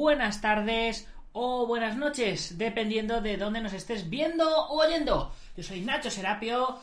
[0.00, 5.30] buenas tardes o buenas noches, dependiendo de dónde nos estés viendo o oyendo.
[5.54, 6.78] Yo soy Nacho Serapio,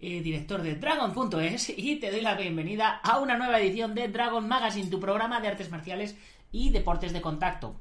[0.00, 4.46] eh, director de Dragon.es, y te doy la bienvenida a una nueva edición de Dragon
[4.46, 6.16] Magazine, tu programa de artes marciales
[6.52, 7.74] y deportes de contacto.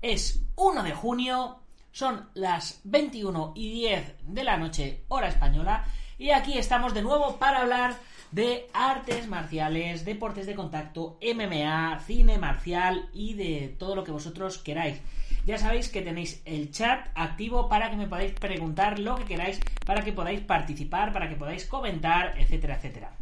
[0.00, 1.58] Es 1 de junio,
[1.90, 5.86] son las 21 y 10 de la noche, hora española,
[6.18, 7.96] y aquí estamos de nuevo para hablar
[8.36, 14.58] de artes marciales, deportes de contacto, MMA, cine marcial y de todo lo que vosotros
[14.58, 15.00] queráis.
[15.46, 19.58] Ya sabéis que tenéis el chat activo para que me podáis preguntar lo que queráis,
[19.86, 23.12] para que podáis participar, para que podáis comentar, etcétera, etcétera.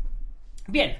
[0.67, 0.99] Bien,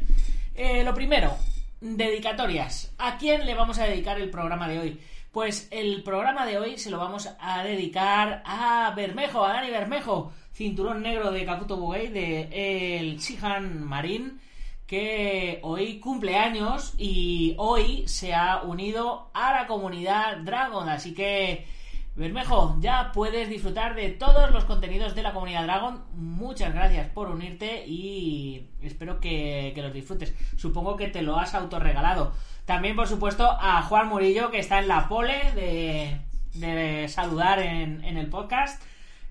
[0.55, 1.37] eh, lo primero,
[1.81, 2.95] dedicatorias.
[2.99, 5.01] ¿A quién le vamos a dedicar el programa de hoy?
[5.33, 10.33] Pues el programa de hoy se lo vamos a dedicar a Bermejo, a Dani Bermejo,
[10.55, 14.41] cinturón negro de Kakuto Bugei, de el Shihan Marín,
[14.87, 20.89] que hoy cumple años y hoy se ha unido a la comunidad Dragon.
[20.89, 21.67] Así que,
[22.15, 26.05] Bermejo, ya puedes disfrutar de todos los contenidos de la comunidad Dragon.
[26.15, 30.35] Muchas gracias por unirte y espero que, que los disfrutes.
[30.57, 32.33] Supongo que te lo has autorregalado.
[32.65, 36.21] También, por supuesto, a Juan Murillo, que está en la pole de,
[36.55, 38.83] de saludar en, en, el podcast,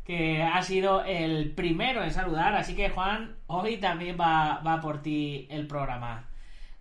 [0.05, 2.55] que ha sido el primero en saludar.
[2.55, 6.25] Así que, Juan, hoy también va, va por ti el programa.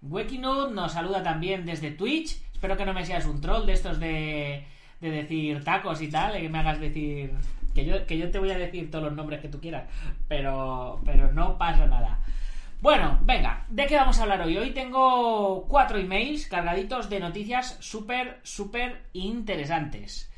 [0.03, 2.43] Wekinud nos saluda también desde Twitch.
[2.53, 4.65] Espero que no me seas un troll de estos de,
[5.01, 7.33] de decir tacos y tal, que me hagas decir.
[7.75, 9.85] Que yo, que yo te voy a decir todos los nombres que tú quieras,
[10.29, 12.21] pero, pero no pasa nada.
[12.83, 14.59] Bueno, venga, ¿de qué vamos a hablar hoy?
[14.59, 20.32] Hoy tengo cuatro emails cargaditos de noticias súper, súper interesantes.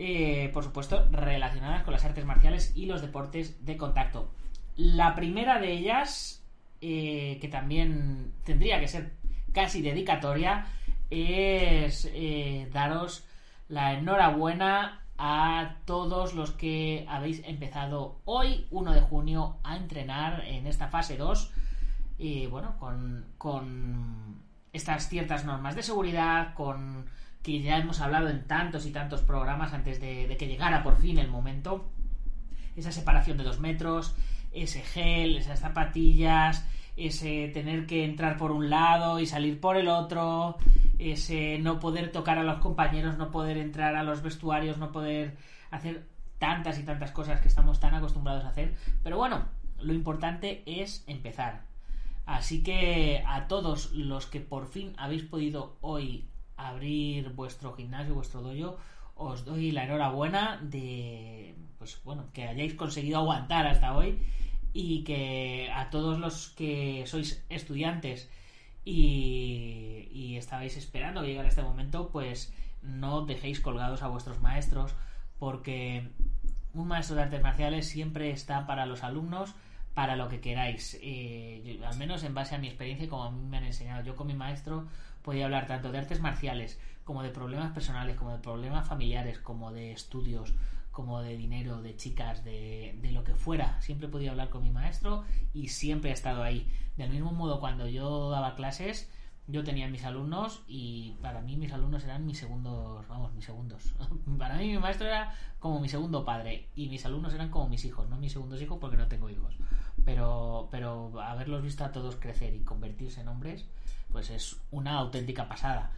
[0.00, 4.30] Eh, por supuesto, relacionadas con las artes marciales y los deportes de contacto.
[4.76, 6.46] La primera de ellas,
[6.80, 9.14] eh, que también tendría que ser
[9.52, 10.66] casi dedicatoria,
[11.10, 13.26] es eh, daros
[13.68, 20.68] la enhorabuena a todos los que habéis empezado hoy, 1 de junio, a entrenar en
[20.68, 21.52] esta fase 2
[22.18, 27.06] y bueno, con, con estas ciertas normas de seguridad, con
[27.48, 30.98] que ya hemos hablado en tantos y tantos programas antes de, de, que llegara por
[30.98, 31.88] fin el momento,
[32.76, 34.14] esa separación de dos metros,
[34.52, 39.88] ese gel, esas zapatillas, ese tener que entrar por un lado y salir por el
[39.88, 40.58] otro,
[40.98, 45.38] ese no poder tocar a los compañeros, no poder entrar a los vestuarios, no poder
[45.70, 46.06] hacer
[46.38, 48.74] tantas y tantas cosas que estamos tan acostumbrados a hacer.
[49.02, 49.46] Pero bueno,
[49.80, 51.62] lo importante es empezar.
[52.26, 58.42] Así que a todos los que por fin habéis podido hoy abrir vuestro gimnasio, vuestro
[58.42, 58.76] dojo,
[59.14, 64.18] os doy la enhorabuena de pues bueno, que hayáis conseguido aguantar hasta hoy
[64.72, 68.28] y que a todos los que sois estudiantes
[68.84, 74.94] y, estabais esperando que llegara este momento, pues no dejéis colgados a vuestros maestros
[75.38, 76.08] porque
[76.74, 79.54] un maestro de artes marciales siempre está para los alumnos
[79.94, 80.96] para lo que queráis.
[81.02, 84.04] Eh, al menos en base a mi experiencia y como a mí me han enseñado.
[84.04, 84.86] Yo con mi maestro
[85.28, 89.72] podía hablar tanto de artes marciales como de problemas personales, como de problemas familiares, como
[89.72, 90.54] de estudios,
[90.90, 93.78] como de dinero, de chicas, de, de lo que fuera.
[93.82, 96.66] Siempre podía hablar con mi maestro y siempre ha estado ahí.
[96.96, 99.10] Del mismo modo, cuando yo daba clases,
[99.46, 103.94] yo tenía mis alumnos y para mí mis alumnos eran mis segundos, vamos, mis segundos.
[104.38, 107.84] para mí mi maestro era como mi segundo padre y mis alumnos eran como mis
[107.84, 109.58] hijos, no mis segundos hijos porque no tengo hijos.
[110.06, 113.66] Pero, pero haberlos visto a todos crecer y convertirse en hombres,
[114.10, 115.92] pues es una auténtica pasada.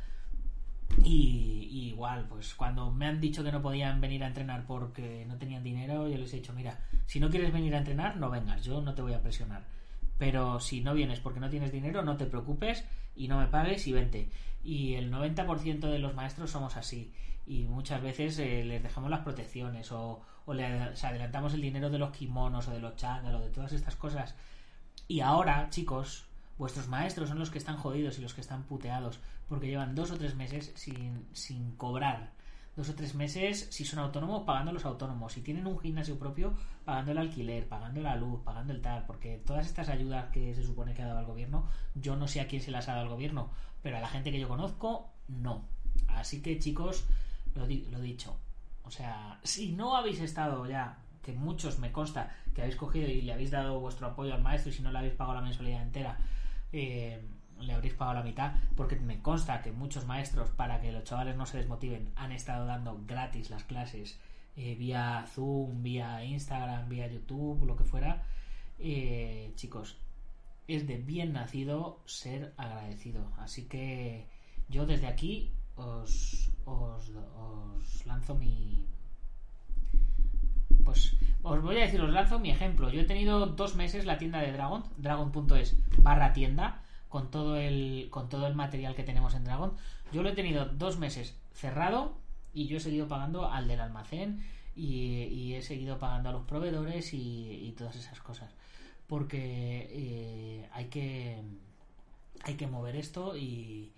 [1.05, 5.37] Y, igual, pues cuando me han dicho que no podían venir a entrenar porque no
[5.37, 8.65] tenían dinero, yo les he dicho, mira, si no quieres venir a entrenar, no vengas,
[8.65, 9.65] yo no te voy a presionar.
[10.19, 12.85] Pero si no vienes porque no tienes dinero, no te preocupes
[13.15, 14.31] y no me pagues y vente.
[14.63, 17.13] Y el 90% de los maestros somos así.
[17.47, 21.63] Y muchas veces eh, les dejamos las protecciones o, o le o sea, adelantamos el
[21.63, 24.37] dinero de los kimonos o de los chándal o de todas estas cosas.
[25.09, 26.30] Y ahora, chicos,
[26.61, 29.19] vuestros maestros son los que están jodidos y los que están puteados
[29.49, 32.31] porque llevan dos o tres meses sin, sin cobrar.
[32.77, 35.33] Dos o tres meses, si son autónomos, pagando los autónomos.
[35.33, 36.55] Si tienen un gimnasio propio,
[36.85, 39.07] pagando el alquiler, pagando la luz, pagando el tal.
[39.07, 42.41] Porque todas estas ayudas que se supone que ha dado el gobierno, yo no sé
[42.41, 43.51] a quién se las ha dado el gobierno,
[43.83, 45.65] pero a la gente que yo conozco, no.
[46.09, 47.05] Así que, chicos,
[47.55, 48.39] lo, di- lo dicho.
[48.85, 53.23] O sea, si no habéis estado ya, que muchos me consta que habéis cogido y
[53.23, 55.83] le habéis dado vuestro apoyo al maestro y si no le habéis pagado la mensualidad
[55.83, 56.19] entera,
[56.73, 57.21] eh,
[57.61, 61.37] le habréis pagado la mitad, porque me consta que muchos maestros, para que los chavales
[61.37, 64.19] no se desmotiven, han estado dando gratis las clases
[64.57, 68.25] eh, vía Zoom, vía Instagram, vía YouTube, lo que fuera.
[68.79, 69.99] Eh, chicos,
[70.67, 73.33] es de bien nacido ser agradecido.
[73.39, 74.29] Así que
[74.69, 76.51] yo desde aquí os,
[78.07, 78.87] lanzo mi...
[80.91, 82.91] Pues os voy a decir, os lanzo mi ejemplo.
[82.91, 88.09] Yo he tenido dos meses la tienda de Dragon, dragon.es barra tienda, con todo el
[88.11, 89.75] con todo el material que tenemos en Dragon.
[90.13, 92.19] Yo lo he tenido dos meses cerrado
[92.53, 94.45] y yo he seguido pagando al del almacén
[94.75, 98.51] y, he seguido pagando a los proveedores y, y todas esas cosas.
[99.07, 101.41] Porque eh, hay que
[102.43, 103.93] hay que mover esto y,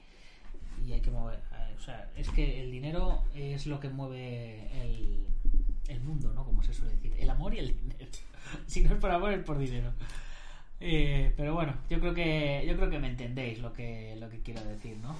[0.86, 1.38] y hay que mover.
[1.38, 5.26] eh, O sea, es que el dinero es lo que mueve el,
[5.92, 6.44] el mundo, ¿no?
[6.44, 7.14] Como se suele decir.
[7.18, 8.06] El amor y el dinero.
[8.66, 9.92] si no es por amor, es por dinero.
[10.80, 14.40] Eh, pero bueno, yo creo que yo creo que me entendéis lo que lo que
[14.40, 15.16] quiero decir, ¿no?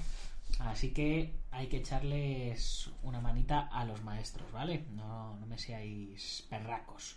[0.59, 4.85] Así que hay que echarles una manita a los maestros, ¿vale?
[4.95, 7.17] No, no me seáis perracos.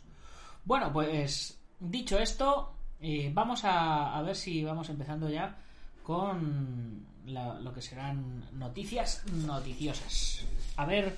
[0.64, 5.58] Bueno, pues dicho esto, eh, vamos a, a ver si vamos empezando ya
[6.04, 10.46] con la- lo que serán noticias noticiosas.
[10.78, 11.16] A ver,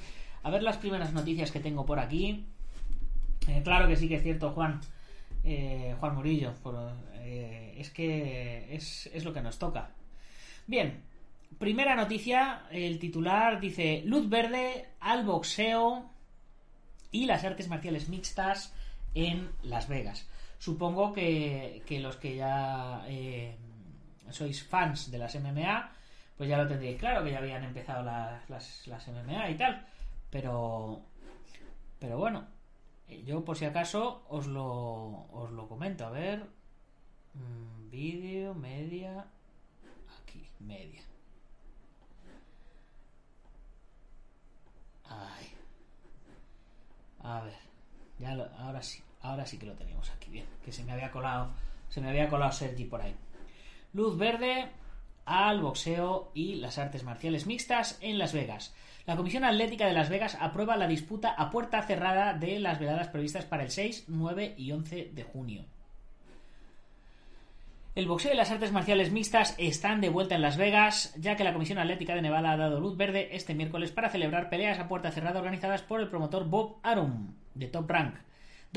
[0.48, 2.46] a ver las primeras noticias que tengo por aquí.
[3.48, 4.80] Eh, claro que sí que es cierto, Juan.
[5.44, 6.54] Eh, Juan Murillo.
[6.64, 9.90] por- eh, es que es, lo que nos toca.
[10.66, 11.02] Bien,
[11.60, 12.64] primera noticia.
[12.72, 16.10] El titular dice: Luz verde al boxeo
[17.12, 18.74] y las artes marciales mixtas
[19.16, 20.28] en Las Vegas.
[20.60, 23.56] Supongo que, los que ya eh,
[24.30, 25.92] sois fans de las MMA,
[26.38, 29.86] pues ya lo tendréis claro, que ya habían empezado la- las, las MMA y tal.
[30.30, 31.02] Pero,
[32.00, 32.48] pero bueno,
[33.26, 36.06] yo por si acaso os lo, os lo comento.
[36.06, 36.44] A ver,
[37.34, 39.26] mm, vídeo, media,
[40.22, 41.02] aquí, media.
[45.06, 45.48] Ay.
[47.24, 47.54] A ver,
[48.20, 51.12] ya lo- ahora sí, ahora sí que lo tenemos aquí bien, que se me había
[51.12, 51.50] colado,
[51.90, 53.16] se me había colado Sergi por ahí.
[53.94, 54.70] Luz verde
[55.28, 58.74] al boxeo y las artes marciales mixtas en Las Vegas.
[59.06, 63.10] La Comisión Atlética de Las Vegas aprueba la disputa a puerta cerrada de las veladas
[63.10, 65.66] previstas para el 6, 9 y 11 de junio.
[67.96, 71.44] El boxeo y las artes marciales mixtas están de vuelta en Las Vegas, ya que
[71.44, 74.88] la Comisión Atlética de Nevada ha dado luz verde este miércoles para celebrar peleas a
[74.88, 78.27] puerta cerrada organizadas por el promotor Bob Arum, de Top Rank.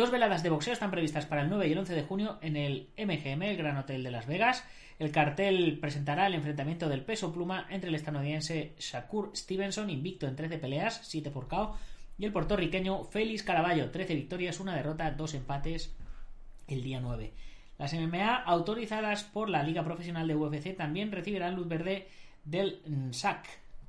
[0.00, 2.56] Dos veladas de boxeo están previstas para el 9 y el 11 de junio en
[2.56, 4.64] el MGM, el Gran Hotel de Las Vegas.
[4.98, 10.36] El cartel presentará el enfrentamiento del peso pluma entre el estadounidense Shakur Stevenson, invicto en
[10.36, 11.76] 13 peleas, 7 por KO,
[12.16, 15.94] y el puertorriqueño Félix Caraballo, 13 victorias, una derrota, dos empates
[16.66, 17.34] el día 9.
[17.76, 22.08] Las MMA autorizadas por la Liga Profesional de UFC también recibirán luz verde
[22.46, 23.46] del NSAC,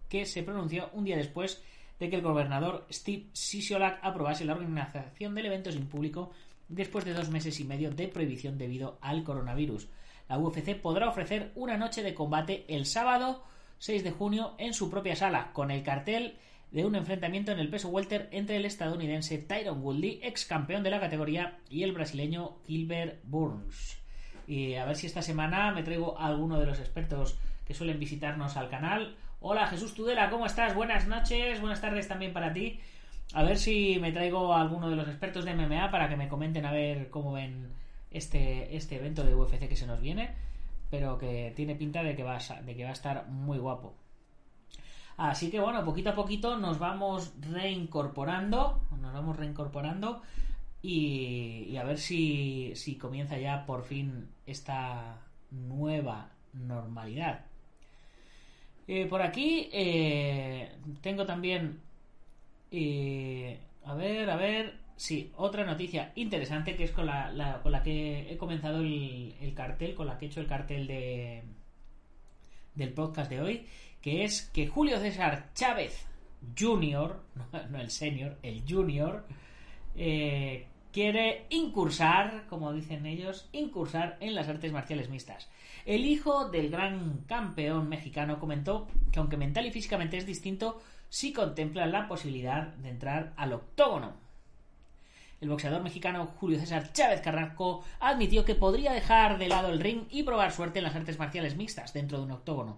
[0.10, 1.64] que se pronunció un día después
[2.02, 6.32] de que el gobernador Steve Sisolak aprobase la organización del evento sin público
[6.68, 9.88] después de dos meses y medio de prohibición debido al coronavirus.
[10.28, 13.44] La UFC podrá ofrecer una noche de combate el sábado
[13.78, 16.40] 6 de junio en su propia sala, con el cartel
[16.72, 20.90] de un enfrentamiento en el peso welter entre el estadounidense Tyron Woodley, ex campeón de
[20.90, 24.00] la categoría, y el brasileño Gilbert Burns.
[24.48, 28.00] Y a ver si esta semana me traigo a alguno de los expertos que suelen
[28.00, 29.18] visitarnos al canal.
[29.44, 30.76] Hola Jesús Tudela, ¿cómo estás?
[30.76, 32.80] Buenas noches, buenas tardes también para ti.
[33.34, 36.28] A ver si me traigo a alguno de los expertos de MMA para que me
[36.28, 37.74] comenten a ver cómo ven
[38.12, 40.36] este, este evento de UFC que se nos viene.
[40.92, 43.96] Pero que tiene pinta de que va a, de que va a estar muy guapo.
[45.18, 50.22] Así que bueno, poquito a poquito nos vamos reincorporando, nos vamos reincorporando
[50.84, 55.18] y, y a ver si, si comienza ya por fin esta
[55.50, 57.51] nueva normalidad.
[58.88, 61.80] Eh, por aquí eh, tengo también,
[62.72, 67.84] eh, a ver, a ver, sí, otra noticia interesante que es con la, con la
[67.84, 71.44] que he comenzado el, el cartel, con la que he hecho el cartel de,
[72.76, 73.66] del podcast de hoy,
[74.02, 76.08] que es que Julio César Chávez
[76.58, 77.20] Jr.,
[77.54, 79.26] no, no el senior, el Junior,
[79.96, 85.50] eh, quiere incursar, como dicen ellos, incursar en las artes marciales mixtas.
[85.86, 91.34] El hijo del gran campeón mexicano comentó que aunque mental y físicamente es distinto, sí
[91.34, 94.14] contempla la posibilidad de entrar al octógono.
[95.42, 100.04] El boxeador mexicano Julio César Chávez Carrasco admitió que podría dejar de lado el ring
[100.12, 102.78] y probar suerte en las artes marciales mixtas dentro de un octógono.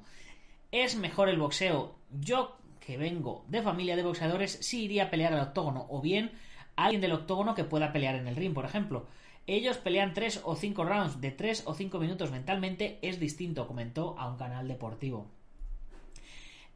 [0.71, 1.95] Es mejor el boxeo.
[2.09, 6.31] Yo, que vengo de familia de boxeadores, sí iría a pelear al octógono, o bien
[6.75, 9.05] alguien del octógono que pueda pelear en el ring, por ejemplo.
[9.45, 14.15] Ellos pelean 3 o 5 rounds de 3 o 5 minutos mentalmente, es distinto, comentó
[14.17, 15.27] a un canal deportivo.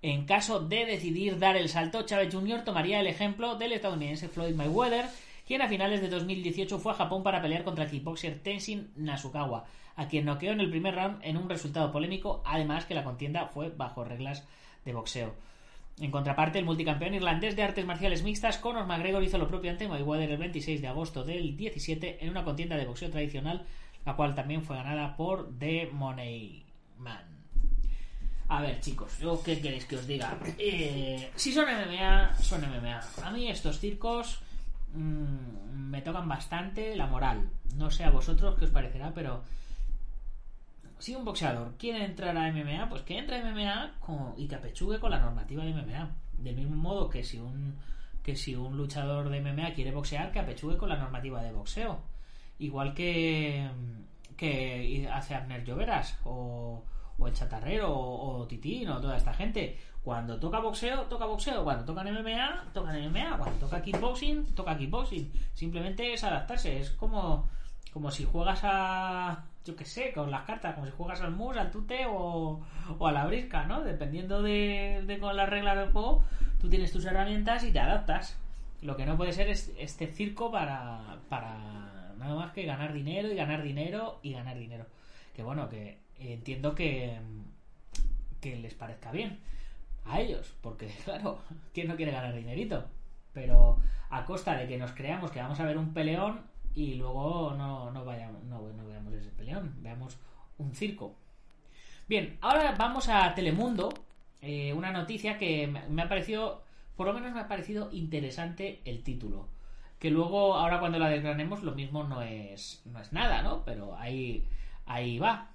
[0.01, 2.63] En caso de decidir dar el salto, Chávez Jr.
[2.63, 5.06] tomaría el ejemplo del estadounidense Floyd Mayweather,
[5.48, 9.66] quien a finales de 2018 fue a Japón para pelear contra el kickboxer Tenshin Nasukawa,
[9.96, 13.48] a quien noqueó en el primer round en un resultado polémico, además que la contienda
[13.48, 14.46] fue bajo reglas
[14.86, 15.34] de boxeo.
[16.00, 19.88] En contraparte, el multicampeón irlandés de artes marciales mixtas Conor McGregor hizo lo propio ante
[19.88, 23.66] Mayweather el 26 de agosto del 17 en una contienda de boxeo tradicional,
[24.06, 26.63] la cual también fue ganada por The Money
[27.00, 27.38] Man.
[28.50, 30.38] A ver, chicos, ¿yo qué queréis que os diga?
[30.60, 33.01] Eh, si son MMA, son MMA.
[33.24, 34.39] A mí estos circos
[34.94, 37.50] mmm, me tocan bastante la moral.
[37.75, 39.44] No sé a vosotros qué os parecerá, pero
[41.00, 45.00] si un boxeador quiere entrar a MMA, pues que entre a MMA y que apechugue
[45.00, 46.10] con la normativa de MMA.
[46.38, 47.75] Del mismo modo que si un
[48.24, 52.00] que si un luchador de MMA quiere boxear, que apechugue con la normativa de boxeo.
[52.60, 53.70] Igual que
[54.36, 56.84] que hace Abner Lloveras o,
[57.18, 59.77] o el Chatarrero o, Titín o toda esta gente.
[60.04, 61.63] Cuando toca boxeo, toca boxeo.
[61.63, 63.38] Cuando tocan MMA, tocan MMA.
[63.38, 65.32] Cuando toca kickboxing, toca kickboxing.
[65.54, 66.80] Simplemente es adaptarse.
[66.80, 67.50] Es como,
[67.92, 71.58] como si juegas a, yo qué sé, con las cartas, como si juegas al mus,
[71.58, 72.62] al tute o,
[72.98, 73.82] o a la brisca, ¿no?
[73.84, 76.24] Dependiendo de, de con las reglas del juego,
[76.60, 78.38] tú tienes tus herramientas y te adaptas.
[78.82, 83.32] Lo que no puede ser es este circo para, para nada más que ganar dinero
[83.32, 84.86] y ganar dinero y ganar dinero.
[85.36, 87.20] Que bueno, que entiendo que,
[88.42, 89.40] que les parezca bien
[90.06, 91.40] a ellos, porque claro,
[91.74, 92.86] ¿quién no quiere ganar dinerito?
[93.34, 93.78] Pero
[94.10, 96.42] a costa de que nos creamos que vamos a ver un peleón
[96.74, 100.18] y luego no, no, vayamos, no, no veamos ese peleón, veamos
[100.58, 101.16] un circo.
[102.08, 103.94] Bien, ahora vamos a Telemundo,
[104.42, 106.64] eh, una noticia que me ha parecido,
[106.96, 109.50] por lo menos me ha parecido interesante el título.
[110.00, 113.66] Que luego, ahora cuando la desgranemos, lo mismo no es, no es nada, ¿no?
[113.66, 114.46] Pero ahí,
[114.86, 115.50] ahí va.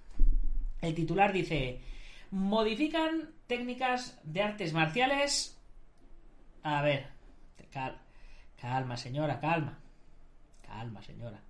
[0.81, 1.81] El titular dice,
[2.33, 5.59] modifican técnicas de artes marciales.
[6.65, 7.07] A ver,
[7.71, 7.99] cal,
[8.61, 9.79] calma señora, calma.
[11.03, 11.43] Señora.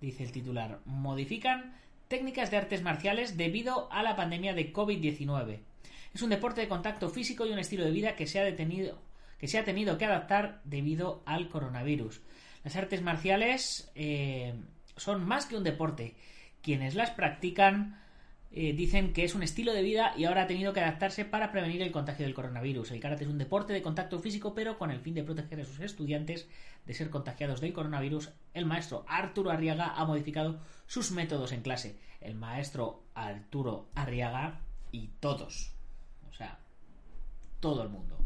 [0.00, 1.74] Dice el titular, modifican
[2.08, 5.60] técnicas de artes marciales debido a la pandemia de COVID-19.
[6.14, 8.98] Es un deporte de contacto físico y un estilo de vida que se ha detenido
[9.38, 12.22] que se ha tenido que adaptar debido al coronavirus.
[12.64, 14.54] Las artes marciales eh,
[14.96, 16.14] son más que un deporte.
[16.62, 18.00] Quienes las practican
[18.52, 21.52] eh, dicen que es un estilo de vida y ahora ha tenido que adaptarse para
[21.52, 22.90] prevenir el contagio del coronavirus.
[22.92, 25.64] El karate es un deporte de contacto físico, pero con el fin de proteger a
[25.64, 26.48] sus estudiantes
[26.86, 31.98] de ser contagiados del coronavirus, el maestro Arturo Arriaga ha modificado sus métodos en clase.
[32.20, 34.60] El maestro Arturo Arriaga
[34.92, 35.72] y todos.
[36.28, 36.58] O sea,
[37.60, 38.16] todo el mundo.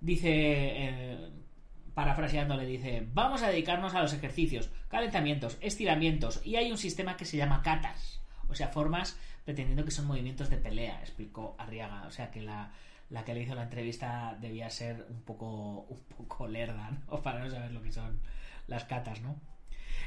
[0.00, 1.30] Dice, eh,
[1.94, 7.16] parafraseando, le dice, vamos a dedicarnos a los ejercicios, calentamientos, estiramientos, y hay un sistema
[7.16, 12.06] que se llama katas, o sea, formas pretendiendo que son movimientos de pelea, explicó Arriaga,
[12.06, 12.72] o sea que la,
[13.10, 17.22] la que le hizo la entrevista debía ser un poco, un poco lerda, ¿no?
[17.22, 18.20] Para no saber lo que son
[18.66, 19.36] las catas, ¿no?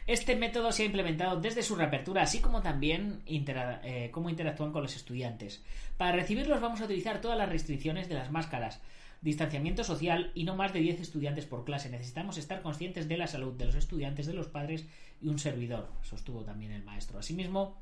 [0.08, 4.81] Este método se ha implementado desde su reapertura, así como también eh, cómo interactúan con
[4.81, 5.63] los estudiantes.
[5.98, 8.81] Para recibirlos vamos a utilizar todas las restricciones de las máscaras,
[9.22, 11.89] distanciamiento social y no más de 10 estudiantes por clase.
[11.89, 14.88] Necesitamos estar conscientes de la salud de los estudiantes, de los padres
[15.22, 17.19] y un servidor, sostuvo también el maestro.
[17.19, 17.77] Asimismo,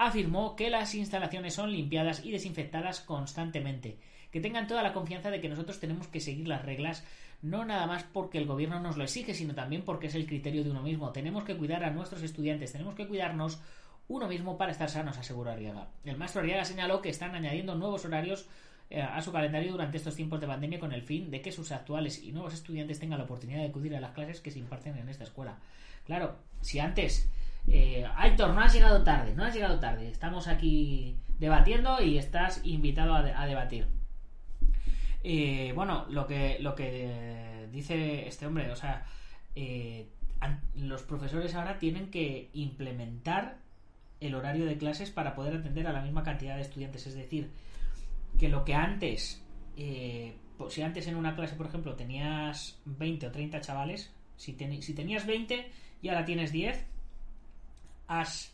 [0.00, 3.98] afirmó que las instalaciones son limpiadas y desinfectadas constantemente,
[4.30, 7.04] que tengan toda la confianza de que nosotros tenemos que seguir las reglas,
[7.42, 10.64] no nada más porque el gobierno nos lo exige, sino también porque es el criterio
[10.64, 11.12] de uno mismo.
[11.12, 13.60] Tenemos que cuidar a nuestros estudiantes, tenemos que cuidarnos
[14.08, 15.88] uno mismo para estar sanos, aseguró Arriaga.
[16.06, 18.48] El maestro Arriaga señaló que están añadiendo nuevos horarios
[18.88, 21.72] eh, a su calendario durante estos tiempos de pandemia con el fin de que sus
[21.72, 24.96] actuales y nuevos estudiantes tengan la oportunidad de acudir a las clases que se imparten
[24.96, 25.58] en esta escuela.
[26.06, 27.28] Claro, si antes
[27.68, 30.08] eh, Aitor, no has llegado tarde, no has llegado tarde.
[30.10, 33.86] Estamos aquí debatiendo y estás invitado a, de- a debatir.
[35.22, 39.04] Eh, bueno, lo que, lo que dice este hombre, o sea,
[39.54, 40.08] eh,
[40.76, 43.58] los profesores ahora tienen que implementar
[44.20, 47.06] el horario de clases para poder atender a la misma cantidad de estudiantes.
[47.06, 47.50] Es decir,
[48.38, 49.42] que lo que antes,
[49.76, 50.34] eh,
[50.68, 55.26] si antes en una clase, por ejemplo, tenías 20 o 30 chavales, Si, si tenías
[55.26, 56.86] 20 y ahora tienes 10,
[58.10, 58.52] has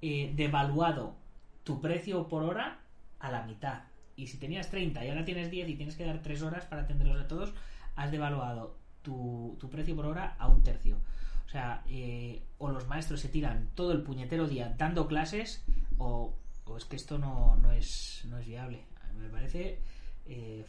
[0.00, 1.16] eh, devaluado
[1.64, 2.78] tu precio por hora
[3.18, 3.82] a la mitad.
[4.16, 6.82] Y si tenías 30 y ahora tienes 10 y tienes que dar 3 horas para
[6.82, 7.52] atenderlos a todos,
[7.96, 10.98] has devaluado tu, tu precio por hora a un tercio.
[11.46, 15.64] O sea, eh, o los maestros se tiran todo el puñetero día dando clases,
[15.98, 18.84] o, o es que esto no, no, es, no es viable.
[19.18, 19.78] Me parece,
[20.26, 20.64] eh,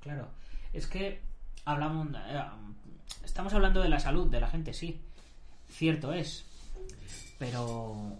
[0.00, 0.28] claro,
[0.72, 1.20] es que
[1.64, 2.42] hablamos, eh,
[3.24, 5.00] estamos hablando de la salud de la gente, sí,
[5.68, 6.44] cierto es,
[7.38, 8.16] pero,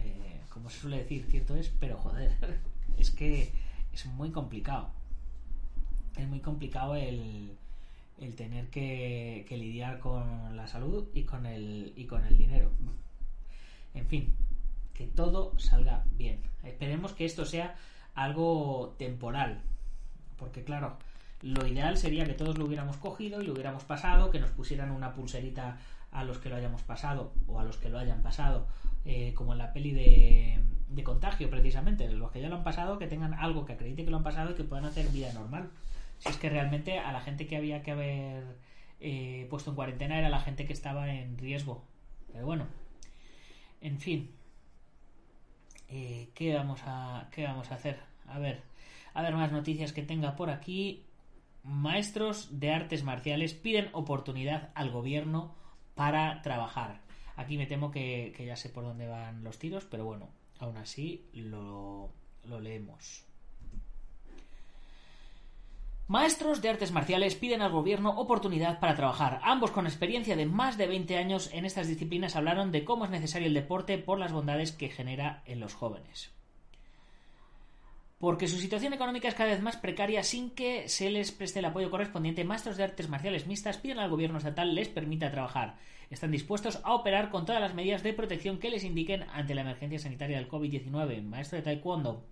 [0.00, 2.32] eh, como se suele decir, cierto es, pero joder,
[2.98, 3.52] es que
[3.92, 4.90] es muy complicado.
[6.16, 7.56] Es muy complicado el,
[8.20, 12.70] el tener que, que lidiar con la salud y con el, y con el dinero.
[13.94, 14.34] En fin,
[14.94, 16.40] que todo salga bien.
[16.62, 17.74] Esperemos que esto sea
[18.14, 19.60] algo temporal.
[20.36, 20.98] Porque claro,
[21.42, 24.90] lo ideal sería que todos lo hubiéramos cogido y lo hubiéramos pasado, que nos pusieran
[24.90, 25.78] una pulserita
[26.12, 28.68] a los que lo hayamos pasado o a los que lo hayan pasado,
[29.04, 32.98] eh, como en la peli de, de contagio precisamente, los que ya lo han pasado,
[32.98, 35.70] que tengan algo que acredite que lo han pasado y que puedan hacer vida normal.
[36.18, 38.44] Si es que realmente a la gente que había que haber
[39.00, 41.82] eh, puesto en cuarentena era la gente que estaba en riesgo.
[42.32, 42.66] Pero bueno,
[43.80, 44.30] en fin,
[45.88, 47.98] eh, ¿qué, vamos a, ¿qué vamos a hacer?
[48.28, 48.62] A ver,
[49.14, 51.04] a ver más noticias que tenga por aquí.
[51.64, 55.54] Maestros de artes marciales piden oportunidad al gobierno
[55.94, 57.00] para trabajar.
[57.36, 60.28] Aquí me temo que, que ya sé por dónde van los tiros, pero bueno,
[60.58, 62.10] aún así lo,
[62.44, 63.24] lo leemos.
[66.08, 69.40] Maestros de artes marciales piden al gobierno oportunidad para trabajar.
[69.44, 73.10] Ambos con experiencia de más de 20 años en estas disciplinas hablaron de cómo es
[73.10, 76.30] necesario el deporte por las bondades que genera en los jóvenes.
[78.22, 81.64] Porque su situación económica es cada vez más precaria sin que se les preste el
[81.64, 85.74] apoyo correspondiente, maestros de artes marciales mixtas piden al gobierno estatal les permita trabajar.
[86.08, 89.62] Están dispuestos a operar con todas las medidas de protección que les indiquen ante la
[89.62, 91.20] emergencia sanitaria del COVID-19.
[91.24, 92.24] Maestro de taekwondo,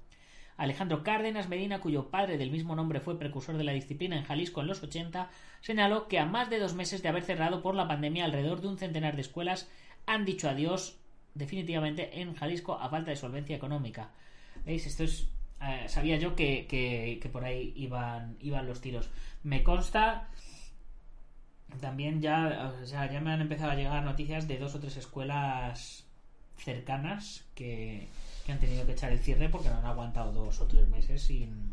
[0.57, 4.61] Alejandro Cárdenas Medina, cuyo padre del mismo nombre fue precursor de la disciplina en Jalisco
[4.61, 5.29] en los 80,
[5.61, 8.69] señaló que a más de dos meses de haber cerrado por la pandemia alrededor de
[8.69, 9.69] un centenar de escuelas
[10.07, 11.01] han dicho adiós
[11.35, 14.13] definitivamente en Jalisco a falta de solvencia económica.
[14.65, 14.87] ¿Veis?
[14.87, 15.29] Esto es...
[15.63, 19.11] eh, sabía yo que, que- por ahí iban, iban los tiros.
[19.43, 20.29] Me consta...
[21.81, 26.05] También ya, ya me han empezado a llegar noticias de dos o tres escuelas
[26.57, 28.09] cercanas que,
[28.45, 31.23] que han tenido que echar el cierre porque no han aguantado dos o tres meses
[31.23, 31.73] sin,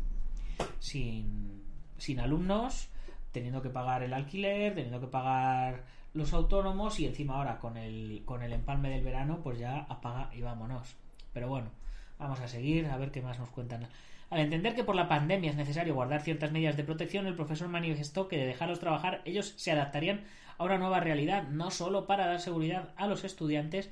[0.78, 1.62] sin,
[1.98, 2.88] sin alumnos,
[3.32, 5.82] teniendo que pagar el alquiler, teniendo que pagar
[6.14, 10.30] los autónomos y encima ahora con el, con el empalme del verano pues ya apaga
[10.32, 10.94] y vámonos.
[11.32, 11.70] Pero bueno,
[12.18, 13.88] vamos a seguir a ver qué más nos cuentan.
[14.30, 17.68] Al entender que por la pandemia es necesario guardar ciertas medidas de protección, el profesor
[17.68, 20.24] manifestó que de dejarlos trabajar ellos se adaptarían
[20.58, 23.90] a una nueva realidad, no solo para dar seguridad a los estudiantes,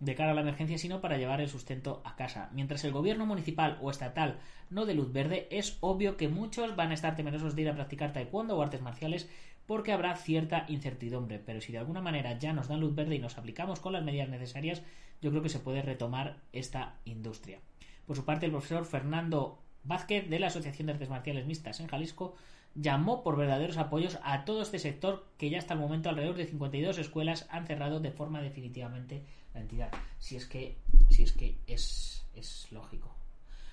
[0.00, 2.50] de cara a la emergencia, sino para llevar el sustento a casa.
[2.52, 4.38] Mientras el gobierno municipal o estatal
[4.70, 7.74] no dé luz verde, es obvio que muchos van a estar temerosos de ir a
[7.74, 9.28] practicar taekwondo o artes marciales
[9.66, 11.38] porque habrá cierta incertidumbre.
[11.38, 14.04] Pero si de alguna manera ya nos dan luz verde y nos aplicamos con las
[14.04, 14.82] medidas necesarias,
[15.24, 17.58] yo creo que se puede retomar esta industria.
[18.06, 21.86] Por su parte, el profesor Fernando Vázquez de la Asociación de Artes Marciales Mixtas en
[21.86, 22.34] Jalisco
[22.74, 26.44] llamó por verdaderos apoyos a todo este sector que ya hasta el momento alrededor de
[26.44, 29.90] 52 escuelas han cerrado de forma definitivamente la entidad.
[30.18, 30.76] Si es que,
[31.08, 33.14] si es, que es, es lógico.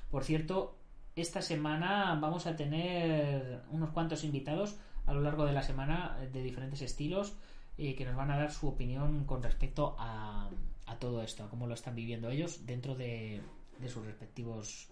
[0.09, 0.77] Por cierto,
[1.17, 6.29] esta semana vamos a tener unos cuantos invitados a lo largo de la semana eh,
[6.29, 7.35] de diferentes estilos
[7.77, 10.49] eh, que nos van a dar su opinión con respecto a,
[10.91, 13.41] a todo esto, a cómo lo están viviendo ellos dentro de,
[13.79, 14.89] de sus respectivos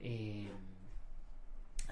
[0.00, 0.48] eh,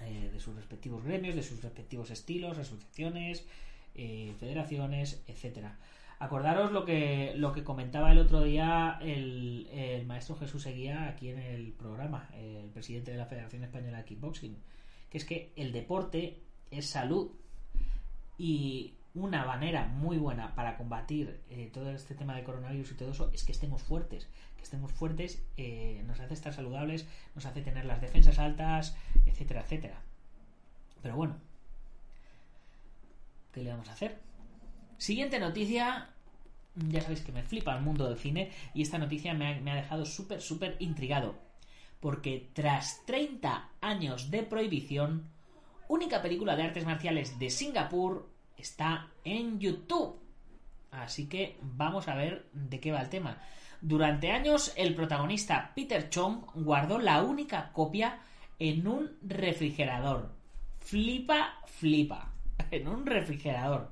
[0.01, 3.47] eh, de sus respectivos gremios, de sus respectivos estilos, asociaciones,
[3.95, 5.79] eh, federaciones, etcétera.
[6.19, 11.29] Acordaros lo que, lo que comentaba el otro día el, el maestro Jesús Eguía aquí
[11.29, 14.57] en el programa, el presidente de la Federación Española de Kickboxing,
[15.11, 17.33] que es que el deporte es salud
[18.38, 23.11] y una manera muy buena para combatir eh, todo este tema de coronavirus y todo
[23.11, 24.29] eso es que estemos fuertes.
[24.57, 28.96] Que estemos fuertes eh, nos hace estar saludables, nos hace tener las defensas altas,
[29.27, 30.01] etcétera, etcétera.
[31.03, 31.37] Pero bueno,
[33.53, 34.18] ¿qué le vamos a hacer?
[34.96, 36.09] Siguiente noticia.
[36.75, 39.72] Ya sabéis que me flipa el mundo del cine y esta noticia me ha, me
[39.72, 41.35] ha dejado súper, súper intrigado.
[42.01, 45.29] Porque tras 30 años de prohibición,
[45.88, 50.19] única película de artes marciales de Singapur está en YouTube.
[50.91, 53.41] Así que vamos a ver de qué va el tema.
[53.81, 58.21] Durante años, el protagonista Peter Chong guardó la única copia
[58.59, 60.31] en un refrigerador.
[60.81, 62.33] Flipa, flipa.
[62.71, 63.91] En un refrigerador.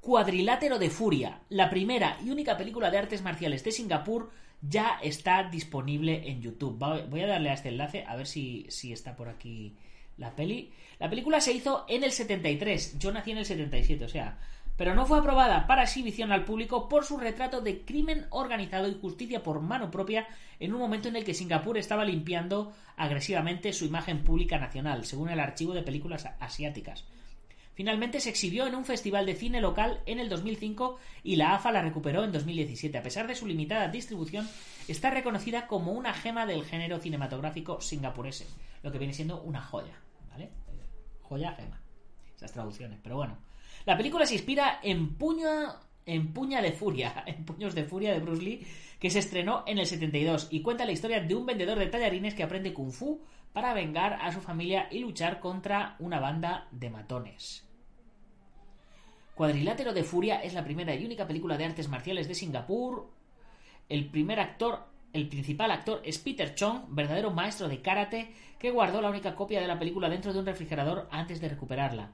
[0.00, 5.44] Cuadrilátero de Furia, la primera y única película de artes marciales de Singapur, ya está
[5.44, 6.78] disponible en YouTube.
[7.08, 9.76] Voy a darle a este enlace a ver si, si está por aquí
[10.16, 10.72] la peli.
[10.98, 14.38] La película se hizo en el 73, yo nací en el 77, o sea,
[14.76, 18.98] pero no fue aprobada para exhibición al público por su retrato de crimen organizado y
[19.00, 20.26] justicia por mano propia
[20.58, 25.28] en un momento en el que Singapur estaba limpiando agresivamente su imagen pública nacional, según
[25.28, 27.04] el archivo de películas asiáticas.
[27.74, 31.72] Finalmente se exhibió en un festival de cine local en el 2005 y la AFA
[31.72, 32.96] la recuperó en 2017.
[32.96, 34.48] A pesar de su limitada distribución,
[34.86, 38.46] está reconocida como una gema del género cinematográfico singapurese,
[38.84, 39.98] lo que viene siendo una joya,
[41.34, 41.80] Joya, gema.
[42.36, 43.36] Esas traducciones, pero bueno.
[43.86, 45.48] La película se inspira en Puño
[46.06, 48.66] en Puña de Furia, en Puños de Furia de Bruce Lee,
[49.00, 52.34] que se estrenó en el 72 y cuenta la historia de un vendedor de tallarines
[52.34, 53.20] que aprende kung fu
[53.52, 57.66] para vengar a su familia y luchar contra una banda de matones.
[59.34, 63.10] Cuadrilátero de Furia es la primera y única película de artes marciales de Singapur.
[63.88, 69.00] El primer actor, el principal actor es Peter Chong, verdadero maestro de karate, que guardó
[69.00, 72.10] la única copia de la película dentro de un refrigerador antes de recuperarla.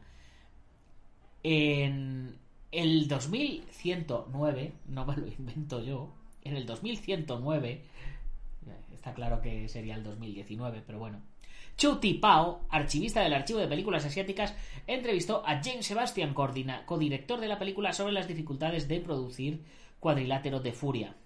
[1.42, 2.38] En
[2.70, 6.12] el 2109, no me lo invento yo,
[6.44, 7.84] en el 2109,
[8.92, 11.22] está claro que sería el 2019, pero bueno,
[11.78, 14.54] Chu Ti Pao, archivista del Archivo de Películas Asiáticas,
[14.86, 19.64] entrevistó a James Sebastian, codirector de la película, sobre las dificultades de producir
[19.98, 21.16] Cuadrilátero de Furia.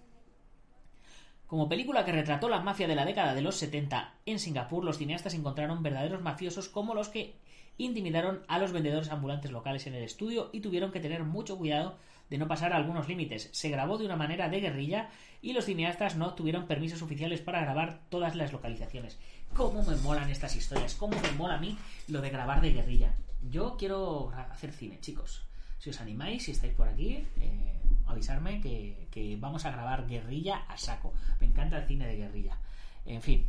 [1.55, 4.97] Como película que retrató la mafia de la década de los 70 en Singapur, los
[4.97, 7.35] cineastas encontraron verdaderos mafiosos como los que
[7.77, 11.95] intimidaron a los vendedores ambulantes locales en el estudio y tuvieron que tener mucho cuidado
[12.29, 13.47] de no pasar algunos límites.
[13.53, 17.61] Se grabó de una manera de guerrilla y los cineastas no tuvieron permisos oficiales para
[17.61, 19.17] grabar todas las localizaciones.
[19.55, 20.95] ¿Cómo me molan estas historias?
[20.95, 21.77] ¿Cómo me mola a mí
[22.09, 23.15] lo de grabar de guerrilla?
[23.49, 25.44] Yo quiero hacer cine, chicos.
[25.79, 27.75] Si os animáis, si estáis por aquí, eh,
[28.07, 31.13] avisarme que, vamos a grabar guerrilla a saco.
[31.39, 32.57] Me encanta el cine de guerrilla.
[33.05, 33.45] En fin,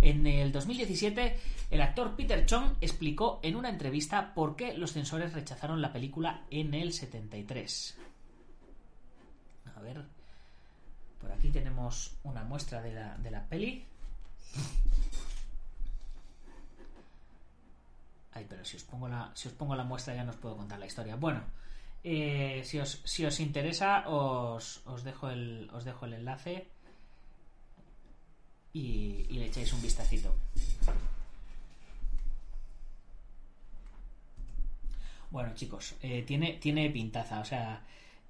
[0.00, 1.36] en el 2017
[1.70, 6.44] el actor Peter Chong explicó en una entrevista por qué los censores rechazaron la película
[6.50, 7.98] en el 73.
[9.74, 10.04] A ver,
[11.20, 13.84] por aquí tenemos una muestra de la, de la peli.
[18.34, 20.56] Ay, pero si os pongo la, si os pongo la muestra ya no os puedo
[20.56, 21.16] contar la historia.
[21.16, 21.42] Bueno,
[22.04, 26.66] eh, si, os, si os interesa os, os, dejo el, os dejo el enlace
[28.72, 30.34] y, le echáis un vistacito.
[35.30, 37.82] Bueno, chicos, eh, tiene, tiene pintaza, o sea,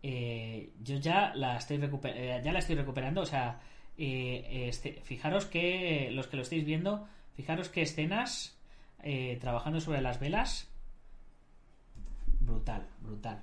[0.03, 3.61] eh, yo ya la estoy eh, ya la estoy recuperando, o sea,
[3.97, 8.57] este, fijaros que los que lo estáis viendo, fijaros que escenas
[9.41, 10.69] trabajando sobre las velas,
[12.41, 13.43] brutal, brutal.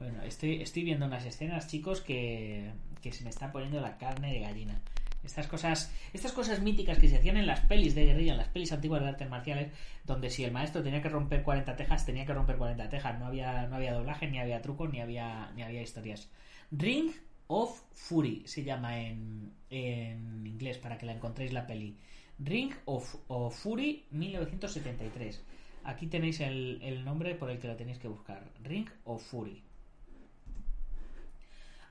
[0.00, 4.40] Bueno, estoy, estoy viendo unas escenas, chicos, que, se me está poniendo la carne de
[4.40, 4.80] gallina.
[5.22, 8.48] Estas cosas, estas cosas míticas que se hacían en las pelis de guerrilla, en las
[8.48, 9.70] pelis antiguas de artes marciales,
[10.06, 13.18] donde si el maestro tenía que romper 40 tejas, tenía que romper 40 tejas.
[13.18, 16.30] No había, no había doblaje, ni había truco, ni había, ni había historias.
[16.70, 17.10] Ring
[17.48, 21.98] of Fury se llama en, en inglés para que la encontréis la peli.
[22.38, 25.44] Ring of, of Fury 1973.
[25.84, 28.50] Aquí tenéis el, el nombre por el que lo tenéis que buscar.
[28.62, 29.62] Ring of Fury.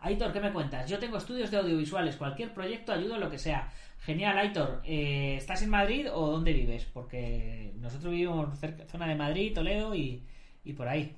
[0.02, 0.90] Aitor, ¿qué me cuentas?
[0.90, 3.70] Yo tengo estudios de audiovisuales, cualquier proyecto ayudo a lo que sea.
[4.00, 4.82] Genial, Aitor.
[4.86, 6.86] Eh, ¿Estás en Madrid o dónde vives?
[6.86, 10.24] Porque nosotros vivimos cerca, zona de Madrid, Toledo y,
[10.64, 11.16] y por ahí.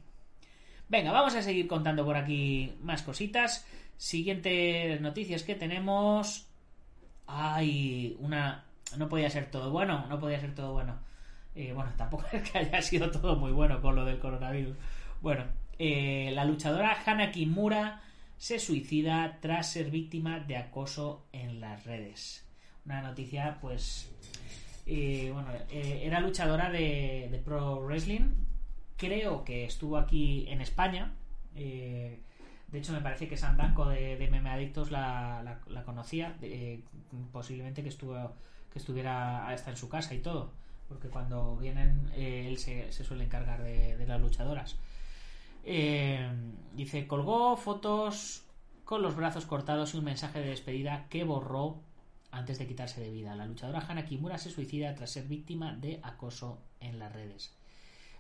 [0.90, 3.68] Venga, vamos a seguir contando por aquí más cositas.
[3.98, 6.50] Siguientes noticias que tenemos.
[7.28, 8.66] Ay, una.
[8.98, 11.00] No podía ser todo bueno, no podía ser todo bueno.
[11.54, 14.76] Eh, bueno, tampoco es que haya sido todo muy bueno con lo del coronavirus.
[15.22, 15.46] Bueno,
[15.78, 18.02] eh, la luchadora Hana Kimura
[18.42, 22.44] se suicida tras ser víctima de acoso en las redes.
[22.86, 24.10] Una noticia, pues,
[24.88, 28.32] eh, bueno, eh, era luchadora de, pro wrestling.
[28.98, 31.14] Creo que estuvo aquí en España.
[31.56, 32.18] Eh,
[32.72, 36.36] de hecho, me parece que Sandanco de, de Adictos la, conocía.
[37.32, 38.34] posiblemente que, estuvo,
[38.74, 40.52] que estuviera hasta en su casa y todo.
[40.90, 44.78] Porque cuando vienen, él se, suele encargar de las luchadoras.
[45.64, 46.30] Eh,
[46.74, 48.46] dice, colgó fotos
[48.84, 51.82] con los brazos cortados y un mensaje de despedida que borró
[52.32, 53.36] antes de quitarse de vida.
[53.36, 57.56] La luchadora Hana Kimura se suicida tras ser víctima de acoso en las redes.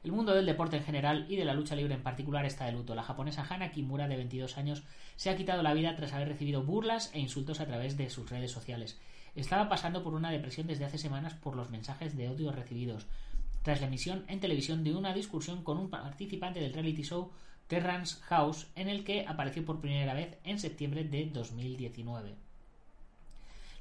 [0.04, 2.71] El mundo del deporte en general y de la lucha libre en particular está de
[2.71, 2.95] luto.
[2.95, 4.84] La japonesa Hana Kimura, de 22 años,
[5.15, 8.30] se ha quitado la vida tras haber recibido burlas e insultos a través de sus
[8.30, 8.99] redes sociales.
[9.36, 13.06] Estaba pasando por una depresión desde hace semanas por los mensajes de odio recibidos,
[13.63, 17.32] tras la emisión en televisión de una discusión con un participante del reality show
[17.67, 22.36] Terrance House, en el que apareció por primera vez en septiembre de 2019.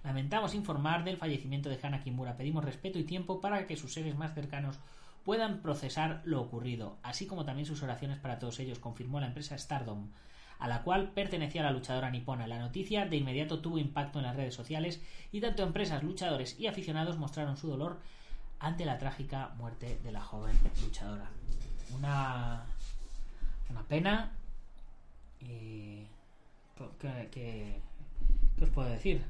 [0.04, 2.36] Lamentamos informar del fallecimiento de Hana Kimura.
[2.36, 4.78] Pedimos respeto y tiempo para que sus seres más cercanos
[5.24, 9.58] puedan procesar lo ocurrido, así como también sus oraciones para todos ellos, confirmó la empresa
[9.58, 10.08] Stardom,
[10.58, 12.46] a la cual pertenecía la luchadora nipona.
[12.46, 16.66] La noticia de inmediato tuvo impacto en las redes sociales y tanto empresas, luchadores y
[16.66, 18.00] aficionados mostraron su dolor
[18.60, 21.28] ante la trágica muerte de la joven luchadora.
[21.96, 22.62] Una,
[23.70, 24.30] una pena.
[25.40, 26.06] Eh,
[27.00, 27.80] ¿qué, qué,
[28.62, 29.22] os puedo decir?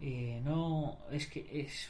[0.00, 1.88] Eh, no, es que es.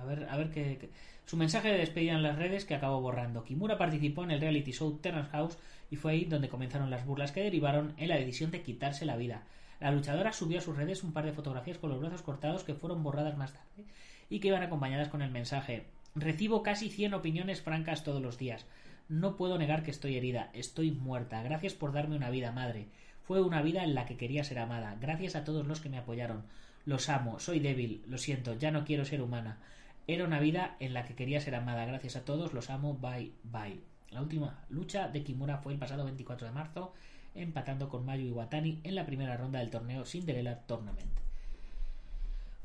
[0.00, 0.88] A ver, a ver qué.
[1.26, 3.44] Su mensaje de despedida en las redes que acabó borrando.
[3.44, 5.58] Kimura participó en el reality show Terrence House
[5.90, 9.16] y fue ahí donde comenzaron las burlas que derivaron en la decisión de quitarse la
[9.16, 9.42] vida.
[9.80, 12.74] La luchadora subió a sus redes un par de fotografías con los brazos cortados que
[12.74, 13.84] fueron borradas más tarde
[14.28, 18.66] y que iban acompañadas con el mensaje Recibo casi 100 opiniones francas todos los días.
[19.08, 21.42] No puedo negar que estoy herida, estoy muerta.
[21.42, 22.88] Gracias por darme una vida, madre.
[23.22, 24.96] Fue una vida en la que quería ser amada.
[25.00, 26.42] Gracias a todos los que me apoyaron.
[26.86, 29.58] Los amo, soy débil, lo siento, ya no quiero ser humana.
[30.06, 31.84] Era una vida en la que quería ser amada.
[31.84, 33.80] Gracias a todos, los amo, bye, bye.
[34.10, 36.94] La última lucha de Kimura fue el pasado 24 de marzo,
[37.34, 41.12] empatando con Mayu Iwatani en la primera ronda del torneo Cinderella Tournament.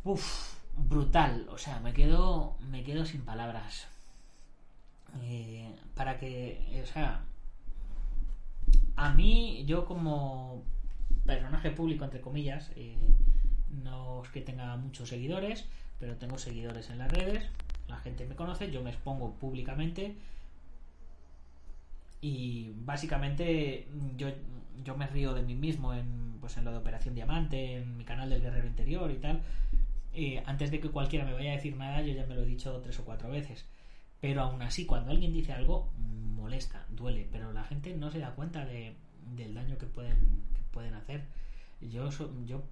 [0.06, 1.48] Uf, brutal.
[1.50, 3.88] O sea, me quedo, me quedo sin palabras.
[5.22, 7.24] Eh, para que, o sea,
[8.96, 10.64] a mí, yo como
[11.26, 12.98] personaje público, entre comillas, eh,
[13.84, 15.66] no es que tenga muchos seguidores,
[16.00, 17.46] pero tengo seguidores en las redes,
[17.88, 20.16] la gente me conoce, yo me expongo públicamente
[22.22, 24.30] y básicamente yo,
[24.84, 28.06] yo me río de mí mismo en, pues en lo de Operación Diamante, en mi
[28.06, 29.42] canal del Guerrero Interior y tal.
[30.46, 32.80] Antes de que cualquiera me vaya a decir nada, yo ya me lo he dicho
[32.82, 33.66] tres o cuatro veces.
[34.22, 38.36] Pero aún así, cuando alguien dice algo, molesta, duele, pero la gente no se da
[38.36, 38.96] cuenta de,
[39.36, 41.26] del daño que pueden, que pueden hacer.
[41.82, 42.10] Yo,
[42.46, 42.64] yo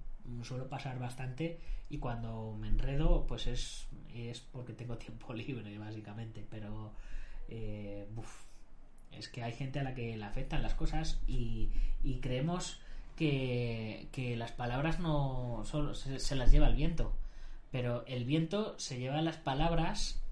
[0.42, 1.58] suelo pasar bastante
[1.90, 6.92] y cuando me enredo pues es, es porque tengo tiempo libre básicamente pero
[7.48, 8.06] eh,
[9.10, 11.70] es que hay gente a la que le afectan las cosas y,
[12.02, 12.80] y creemos
[13.16, 17.12] que, que, las palabras no solo se, se, las lleva el viento
[17.72, 20.22] pero el viento se lleva las palabras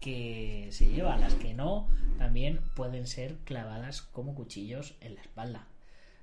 [0.00, 5.66] que se lleva las que no también pueden ser clavadas como cuchillos en la espalda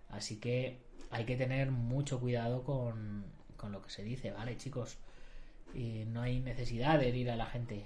[0.10, 0.80] así que
[1.12, 3.26] hay que tener mucho cuidado con,
[3.58, 4.98] con lo que se dice, ¿vale, chicos?
[5.74, 7.86] Y no hay necesidad de herir a la gente.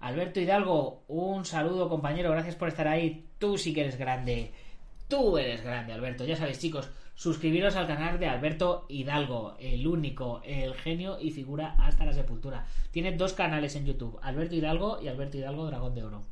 [0.00, 3.26] Alberto Hidalgo, un saludo, compañero, gracias por estar ahí.
[3.38, 4.52] Tú sí que eres grande.
[5.08, 6.24] Tú eres grande, Alberto.
[6.24, 11.74] Ya sabéis, chicos, suscribiros al canal de Alberto Hidalgo, el único, el genio y figura
[11.76, 12.64] hasta la sepultura.
[12.92, 16.24] Tiene dos canales en YouTube, Alberto Hidalgo y Alberto Hidalgo Dragón de Oro.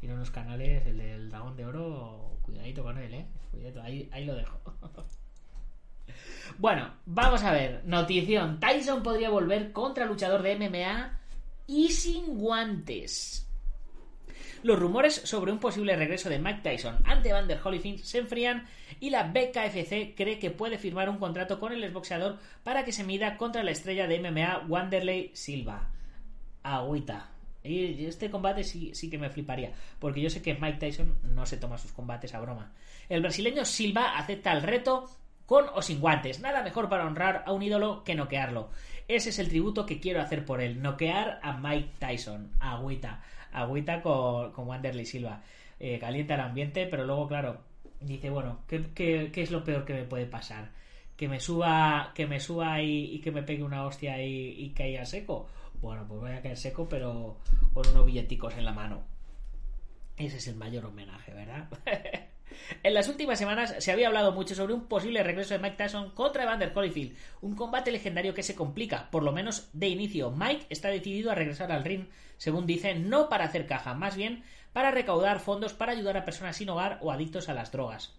[0.00, 3.26] Tiene unos canales, el del Dragón de Oro, cuidadito con él, eh.
[3.52, 4.60] Cuidadito, ahí, ahí lo dejo.
[6.58, 7.80] Bueno, vamos a ver.
[7.86, 8.60] Notición.
[8.60, 11.18] Tyson podría volver contra luchador de MMA
[11.66, 13.48] y sin guantes.
[14.62, 18.66] Los rumores sobre un posible regreso de Mike Tyson ante Vander Holyfield se enfrían
[19.00, 23.04] y la BKFC cree que puede firmar un contrato con el exboxeador para que se
[23.04, 25.90] mida contra la estrella de MMA Wanderley Silva.
[26.62, 27.30] Agüita.
[27.62, 31.46] Y este combate sí, sí, que me fliparía, porque yo sé que Mike Tyson no
[31.46, 32.72] se toma sus combates a broma.
[33.08, 35.08] El brasileño Silva acepta el reto
[35.46, 36.40] con o sin guantes.
[36.40, 38.70] Nada mejor para honrar a un ídolo que noquearlo.
[39.08, 40.82] Ese es el tributo que quiero hacer por él.
[40.82, 42.52] Noquear a Mike Tyson.
[42.60, 43.22] Agüita.
[43.52, 45.42] Agüita con, con Wanderley Silva.
[45.78, 47.60] Eh, calienta el ambiente, pero luego, claro,
[48.06, 50.70] dice, bueno, ¿qué, qué, qué es lo peor que me puede pasar?
[51.16, 54.70] Que me suba, que me suba y, y que me pegue una hostia y, y
[54.70, 55.48] caiga seco.
[55.80, 57.38] Bueno, pues voy a caer seco, pero
[57.72, 59.02] con unos billeticos en la mano.
[60.16, 61.68] Ese es el mayor homenaje, ¿verdad?
[62.82, 66.10] En las últimas semanas se había hablado mucho sobre un posible regreso de Mike Tyson
[66.10, 70.30] contra Evander Holyfield, un combate legendario que se complica, por lo menos de inicio.
[70.30, 74.44] Mike está decidido a regresar al ring, según dice, no para hacer caja, más bien
[74.74, 78.12] para recaudar fondos para ayudar a personas sin hogar o adictos a las drogas.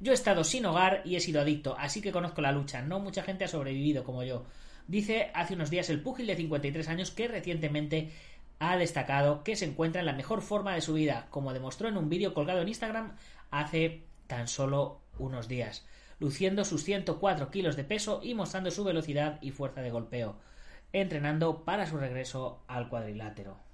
[0.00, 2.80] Yo he estado sin hogar y he sido adicto, así que conozco la lucha.
[2.82, 4.46] No mucha gente ha sobrevivido como yo.
[4.86, 8.12] Dice hace unos días el púgil de 53 años que recientemente
[8.60, 11.96] ha destacado que se encuentra en la mejor forma de su vida, como demostró en
[11.96, 13.16] un vídeo colgado en Instagram
[13.50, 15.84] hace tan solo unos días,
[16.20, 20.36] luciendo sus 104 kilos de peso y mostrando su velocidad y fuerza de golpeo,
[20.92, 23.67] entrenando para su regreso al cuadrilátero.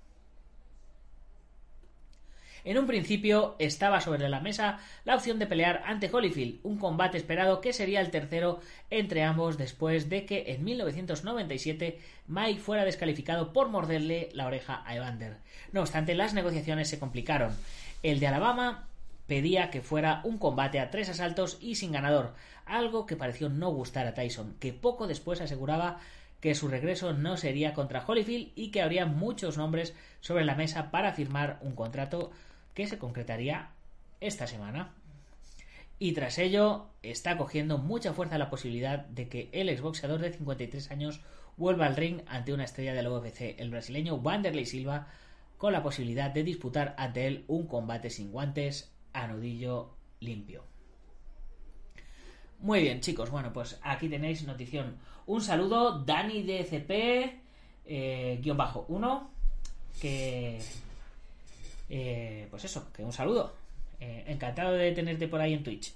[2.65, 7.19] En un principio estaba sobre la mesa la opción de pelear ante Holyfield, un combate
[7.19, 13.53] esperado que sería el tercero entre ambos después de que en 1997 Mike fuera descalificado
[13.53, 15.37] por morderle la oreja a Evander.
[15.73, 17.55] No obstante, las negociaciones se complicaron.
[18.03, 18.89] El de Alabama
[19.27, 22.33] pedía que fuera un combate a tres asaltos y sin ganador,
[22.65, 26.01] algo que pareció no gustar a Tyson, que poco después aseguraba
[26.41, 30.91] que su regreso no sería contra Holyfield y que habría muchos nombres sobre la mesa
[30.91, 32.31] para firmar un contrato
[32.75, 33.71] que se concretaría
[34.21, 34.95] esta semana.
[35.99, 40.91] Y tras ello está cogiendo mucha fuerza la posibilidad de que el exboxeador de 53
[40.91, 41.21] años
[41.57, 45.07] vuelva al ring ante una estrella del UFC, el brasileño Wanderlei Silva,
[45.57, 50.65] con la posibilidad de disputar ante él un combate sin guantes a nudillo limpio.
[52.59, 54.97] Muy bien, chicos, bueno, pues aquí tenéis notición.
[55.27, 57.41] Un saludo, Dani DCP,
[57.87, 59.31] eh, guion bajo 1,
[60.01, 60.61] que...
[61.89, 63.55] eh, pues eso, que un saludo.
[64.01, 65.95] Eh, encantado de tenerte por ahí en Twitch.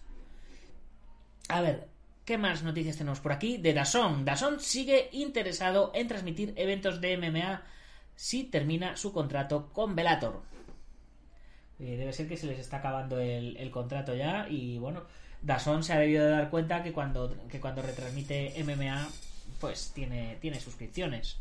[1.49, 1.89] A ver,
[2.25, 3.59] ¿qué más noticias tenemos por aquí?
[3.59, 4.25] De Dazón.
[4.25, 7.63] Dazón sigue interesado en transmitir eventos de MMA
[8.15, 10.43] si termina su contrato con Bellator.
[11.81, 15.05] Eh, debe ser que se les está acabando el, el contrato ya y bueno,
[15.43, 19.09] Dazón se ha debido de dar cuenta que cuando, que cuando retransmite MMA
[19.61, 21.39] pues tiene, tiene suscripciones.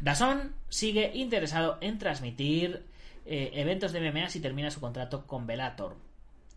[0.00, 2.84] Dazón sigue interesado en transmitir
[3.24, 5.96] eh, eventos de MMA si termina su contrato con Bellator.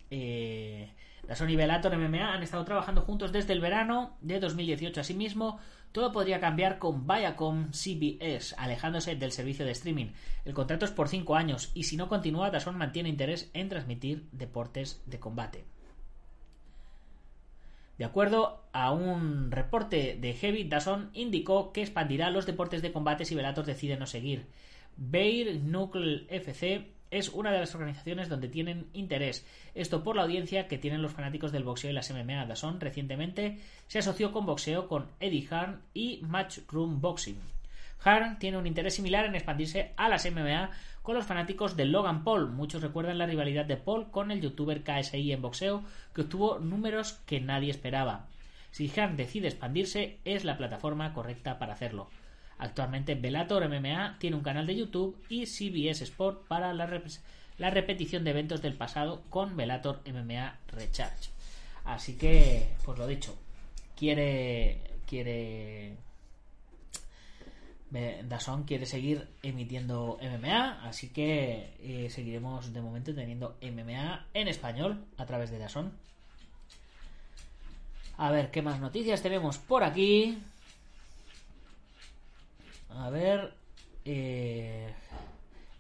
[0.10, 0.92] Eh,
[1.28, 5.02] Dazón y Bellator MMA han estado trabajando juntos desde el verano de 2018.
[5.02, 5.60] Asimismo,
[5.92, 10.08] todo podría cambiar con Viacom CBS, alejándose del servicio de streaming.
[10.44, 14.28] El contrato es por 5 años y si no continúa, Dazón mantiene interés en transmitir
[14.32, 15.66] deportes de combate.
[17.98, 23.24] De acuerdo a un reporte de Heavy, Dazón indicó que expandirá los deportes de combate
[23.24, 24.48] si Bellator decide no seguir.
[24.98, 29.46] Beir Knuckle FC es una de las organizaciones donde tienen interés.
[29.74, 32.46] Esto por la audiencia que tienen los fanáticos del boxeo y las MMA.
[32.46, 37.40] Dazón recientemente se asoció con boxeo con Eddie Hearn y Matchroom Boxing.
[38.04, 42.24] Hearn tiene un interés similar en expandirse a las MMA con los fanáticos de Logan
[42.24, 42.50] Paul.
[42.52, 47.14] Muchos recuerdan la rivalidad de Paul con el youtuber KSI en boxeo, que obtuvo números
[47.26, 48.28] que nadie esperaba.
[48.72, 52.10] Si Hearn decide expandirse, es la plataforma correcta para hacerlo.
[52.58, 57.06] Actualmente Bellator MMA tiene un canal de YouTube y CBS Sport para la, rep
[57.58, 61.30] la repetición de eventos del pasado con Bellator MMA Recharge.
[61.84, 63.38] Así que, pues lo dicho,
[63.96, 65.98] quiere quiere
[68.24, 75.06] Dazón quiere seguir emitiendo MMA, así que eh, seguiremos de momento teniendo MMA en español
[75.18, 75.94] a través de Dazón.
[78.18, 80.38] A ver qué más noticias tenemos por aquí.
[82.98, 83.54] A ver.
[84.06, 84.94] Eh,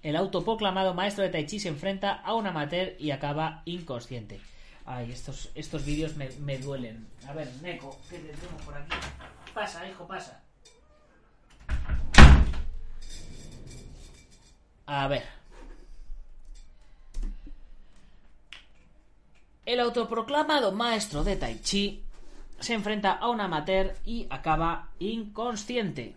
[0.01, 4.39] el autoproclamado maestro de Tai Chi se enfrenta a un amateur y acaba inconsciente.
[4.85, 7.07] Ay, estos, estos vídeos me, me duelen.
[7.27, 8.91] A ver, Neko, ¿qué tenemos por aquí?
[9.53, 10.43] Pasa, hijo, pasa.
[14.85, 15.23] A ver.
[19.65, 22.03] El autoproclamado maestro de Tai Chi
[22.59, 26.15] se enfrenta a un amateur y acaba inconsciente.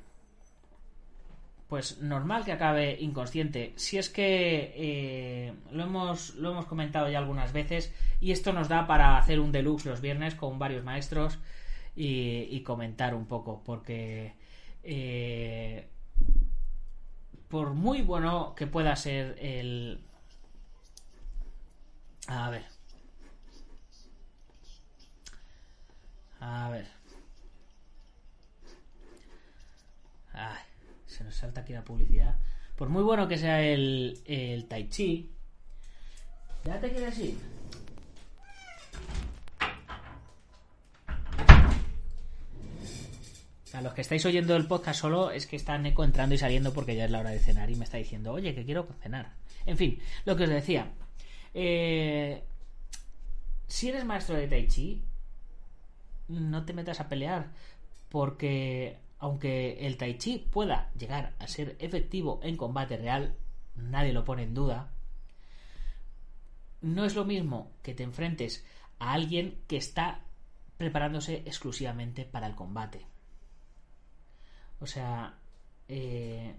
[1.68, 3.74] Pues normal que acabe inconsciente.
[3.76, 8.68] Si es que eh, lo, hemos, lo hemos comentado ya algunas veces y esto nos
[8.68, 11.38] da para hacer un deluxe los viernes con varios maestros
[11.94, 14.34] y, y comentar un poco porque
[14.82, 15.86] eh,
[17.48, 20.00] por muy bueno que pueda ser el...
[22.26, 22.64] A ver.
[26.40, 26.86] A ver.
[30.32, 30.67] Ay,
[31.18, 32.36] se nos salta aquí la publicidad.
[32.76, 35.32] Por muy bueno que sea el, el Tai Chi.
[36.64, 37.36] ¿Ya te quieres ir?
[43.72, 46.72] A los que estáis oyendo el podcast solo es que está Neko entrando y saliendo
[46.72, 49.34] porque ya es la hora de cenar y me está diciendo, oye, que quiero cenar.
[49.66, 50.92] En fin, lo que os decía.
[51.52, 52.44] Eh,
[53.66, 55.04] si eres maestro de Tai Chi,
[56.28, 57.50] no te metas a pelear
[58.08, 63.36] porque aunque el Tai Chi pueda llegar a ser efectivo en combate real,
[63.74, 64.92] nadie lo pone en duda,
[66.80, 68.64] no es lo mismo que te enfrentes
[68.98, 70.20] a alguien que está
[70.76, 73.04] preparándose exclusivamente para el combate.
[74.80, 75.34] O sea,
[75.88, 76.54] eh,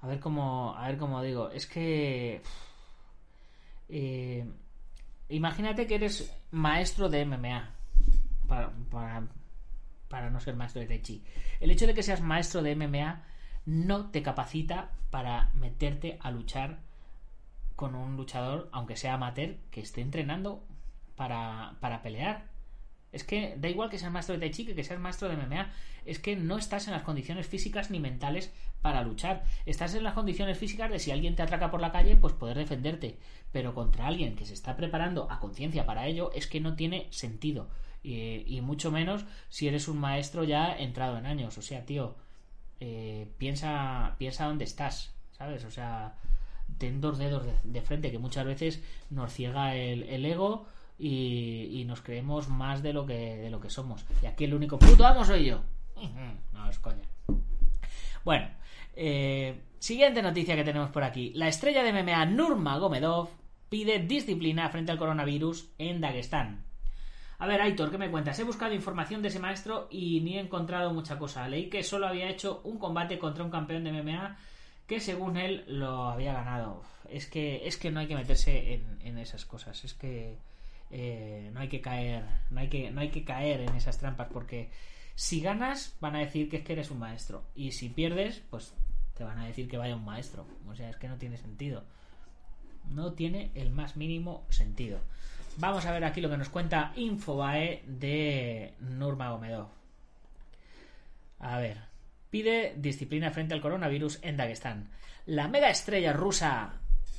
[0.00, 2.42] a ver cómo, a ver cómo digo, es que
[3.88, 4.50] eh,
[5.28, 7.70] imagínate que eres maestro de MMA
[8.48, 9.28] para, para,
[10.12, 11.24] para no ser maestro de Tai Chi.
[11.58, 13.24] El hecho de que seas maestro de MMA
[13.64, 16.80] no te capacita para meterte a luchar
[17.76, 20.66] con un luchador, aunque sea amateur, que esté entrenando
[21.16, 22.44] para, para pelear.
[23.10, 25.36] Es que da igual que seas maestro de Tai Chi que que seas maestro de
[25.38, 25.70] MMA.
[26.04, 28.52] Es que no estás en las condiciones físicas ni mentales
[28.82, 29.44] para luchar.
[29.64, 32.58] Estás en las condiciones físicas de si alguien te atraca por la calle, pues poder
[32.58, 33.18] defenderte.
[33.50, 37.06] Pero contra alguien que se está preparando a conciencia para ello, es que no tiene
[37.12, 37.70] sentido.
[38.04, 41.56] Y, mucho menos si eres un maestro ya entrado en años.
[41.58, 42.16] O sea, tío,
[42.80, 45.64] eh, piensa, piensa dónde estás, ¿sabes?
[45.64, 46.16] O sea,
[46.78, 50.66] ten dos dedos de, frente, que muchas veces nos ciega el, ego
[50.98, 54.04] y, nos creemos más de lo que de lo que somos.
[54.22, 55.62] Y aquí el único puto amo soy yo.
[56.52, 57.02] No, es coña.
[58.24, 58.48] Bueno,
[58.94, 61.32] eh, siguiente noticia que tenemos por aquí.
[61.34, 63.30] La estrella de MMA Nurmagomedov
[63.68, 66.64] pide disciplina frente al coronavirus en Dagestán.
[67.42, 68.38] A ver, Aitor, ¿qué me cuentas?
[68.38, 71.48] He buscado información de ese maestro y ni he encontrado mucha cosa.
[71.48, 74.36] Leí que solo había hecho un combate contra un campeón de MMA
[74.86, 76.84] que según él lo había ganado.
[77.08, 79.82] Es que, es que no hay que meterse en, en esas cosas.
[79.82, 80.38] Es que
[80.92, 84.28] eh, no hay que caer, no hay que, no hay que caer en esas trampas
[84.32, 84.70] porque
[85.16, 88.72] si ganas van a decir que es que eres un maestro y si pierdes, pues
[89.16, 90.46] te van a decir que vaya un maestro.
[90.68, 91.82] O sea, es que no tiene sentido.
[92.88, 95.00] No tiene el más mínimo sentido.
[95.58, 99.68] Vamos a ver aquí lo que nos cuenta Infobae de Nurmagomedov.
[101.40, 101.78] A ver,
[102.30, 104.88] pide disciplina frente al coronavirus en Dagestán.
[105.26, 106.74] La mega estrella rusa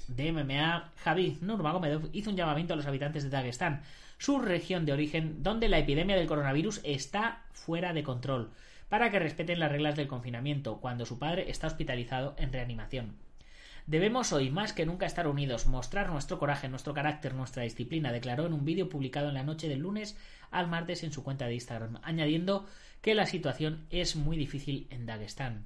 [0.08, 3.84] de MMA, Javi Nurmagomedov hizo un llamamiento a los habitantes de Dagestán,
[4.18, 8.52] su región de origen, donde la epidemia del coronavirus está fuera de control,
[8.90, 13.16] para que respeten las reglas del confinamiento cuando su padre está hospitalizado en reanimación.
[13.86, 18.46] Debemos hoy más que nunca estar unidos, mostrar nuestro coraje, nuestro carácter, nuestra disciplina, declaró
[18.46, 20.18] en un vídeo publicado en la noche del lunes
[20.52, 22.66] al martes en su cuenta de Instagram, añadiendo
[23.02, 25.66] que la situación es muy difícil en Dagestán.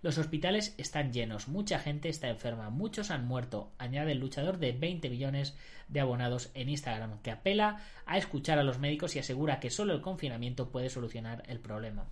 [0.00, 4.70] Los hospitales están llenos, mucha gente está enferma, muchos han muerto, añade el luchador de
[4.70, 5.56] 20 millones
[5.88, 9.92] de abonados en Instagram, que apela a escuchar a los médicos y asegura que solo
[9.92, 12.06] el confinamiento puede solucionar el problema.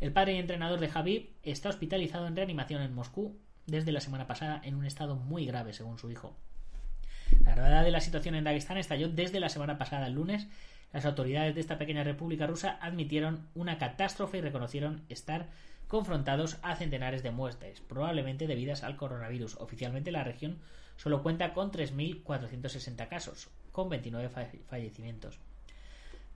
[0.00, 4.26] El padre y entrenador de Javi está hospitalizado en reanimación en Moscú desde la semana
[4.26, 6.36] pasada en un estado muy grave, según su hijo.
[7.44, 10.46] La gravedad de la situación en Dagestán estalló desde la semana pasada, el lunes.
[10.92, 15.48] Las autoridades de esta pequeña república rusa admitieron una catástrofe y reconocieron estar
[15.88, 19.56] confrontados a centenares de muertes, probablemente debidas al coronavirus.
[19.56, 20.58] Oficialmente la región
[20.96, 24.30] solo cuenta con 3.460 casos, con 29
[24.68, 25.38] fallecimientos.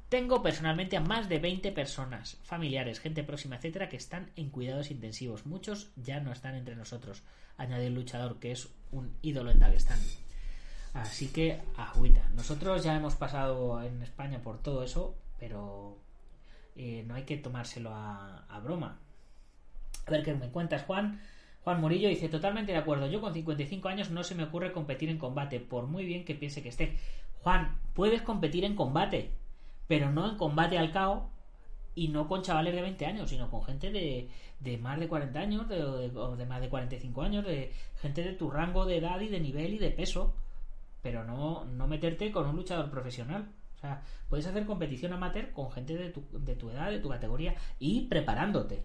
[0.08, 4.92] Tengo personalmente a más de 20 personas, familiares, gente próxima, etcétera, que están en cuidados
[4.92, 5.46] intensivos.
[5.46, 7.24] Muchos ya no están entre nosotros,
[7.56, 9.98] añadió el luchador, que es un ídolo en Dagestán.
[10.94, 12.22] Así que, agüita.
[12.36, 15.98] Nosotros ya hemos pasado en España por todo eso, pero
[16.76, 19.00] eh, no hay que tomárselo a, a broma.
[20.06, 21.20] A ver qué me cuentas, Juan.
[21.64, 25.08] Juan Murillo dice, totalmente de acuerdo, yo con 55 años no se me ocurre competir
[25.08, 26.96] en combate, por muy bien que piense que esté.
[27.42, 29.32] Juan, puedes competir en combate,
[29.86, 31.30] pero no en combate al cao
[31.94, 34.28] y no con chavales de 20 años, sino con gente de,
[34.60, 37.72] de más de 40 años de, o, de, o de más de 45 años, de
[38.00, 40.34] gente de tu rango de edad y de nivel y de peso,
[41.02, 43.48] pero no, no meterte con un luchador profesional.
[43.76, 47.08] O sea, puedes hacer competición amateur con gente de tu, de tu edad, de tu
[47.08, 48.84] categoría y preparándote.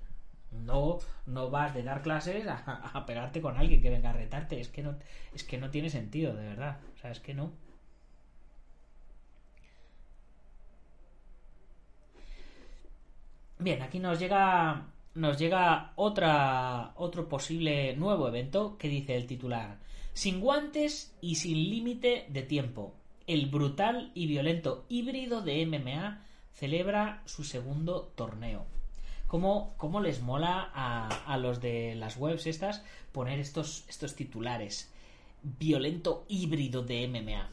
[0.52, 4.60] No, no vas de dar clases a, a, pegarte con alguien que venga a retarte.
[4.60, 4.96] Es que no,
[5.34, 6.78] es que no tiene sentido, de verdad.
[6.94, 7.52] O sea, es que no.
[13.62, 14.88] Bien, aquí nos llega.
[15.14, 19.78] Nos llega otro posible nuevo evento que dice el titular.
[20.14, 22.96] Sin guantes y sin límite de tiempo.
[23.28, 26.22] El brutal y violento híbrido de MMA
[26.54, 28.66] celebra su segundo torneo
[29.32, 32.84] cómo, cómo les mola a, a, los de las webs estas
[33.14, 34.92] poner estos, estos titulares.
[35.42, 37.50] Violento híbrido de MMA.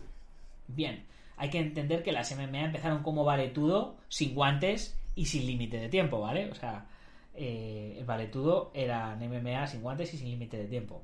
[0.66, 1.04] Bien,
[1.36, 5.88] hay que entender que las MMA empezaron como valetudo, sin guantes y sin límite de
[5.88, 6.48] tiempo, ¿vale?
[6.48, 6.86] O sea,
[7.34, 11.02] eh, el valetudo era MMA sin guantes y sin límite de tiempo.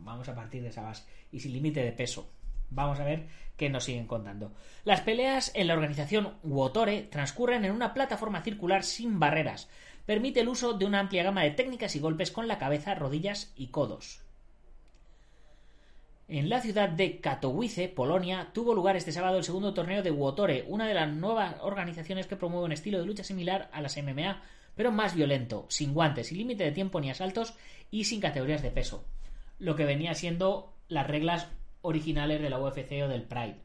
[0.00, 1.04] Vamos a partir de esa base.
[1.32, 2.28] Y sin límite de peso.
[2.68, 4.52] Vamos a ver qué nos siguen contando.
[4.84, 9.70] Las peleas en la organización Wotore transcurren en una plataforma circular sin barreras,
[10.04, 13.54] permite el uso de una amplia gama de técnicas y golpes con la cabeza, rodillas
[13.56, 14.20] y codos.
[16.26, 20.64] En la ciudad de Katowice, Polonia, tuvo lugar este sábado el segundo torneo de Wotore,
[20.68, 24.42] una de las nuevas organizaciones que promueve un estilo de lucha similar a las MMA,
[24.74, 27.54] pero más violento, sin guantes, sin límite de tiempo ni asaltos
[27.90, 29.04] y sin categorías de peso,
[29.58, 31.48] lo que venía siendo las reglas
[31.82, 33.58] originales de la UFC o del Pride.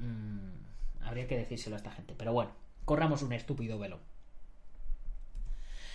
[0.00, 2.52] Mm, habría que decírselo a esta gente, pero bueno,
[2.84, 4.00] corramos un estúpido velo.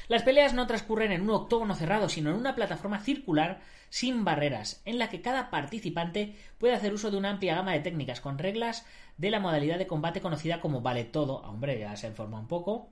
[0.08, 4.82] Las peleas no transcurren en un octógono cerrado, sino en una plataforma circular sin barreras,
[4.86, 8.38] en la que cada participante puede hacer uso de una amplia gama de técnicas con
[8.38, 8.86] reglas
[9.18, 12.90] de la modalidad de combate conocida como vale todo, hombre, ya se informa un poco,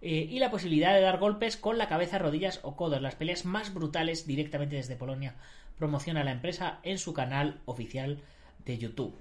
[0.00, 3.44] eh, y la posibilidad de dar golpes con la cabeza, rodillas o codos, las peleas
[3.44, 5.36] más brutales directamente desde Polonia,
[5.78, 8.20] promociona la empresa en su canal oficial
[8.64, 9.16] de YouTube,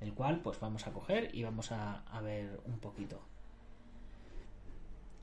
[0.00, 3.33] el cual pues vamos a coger y vamos a ver un poquito.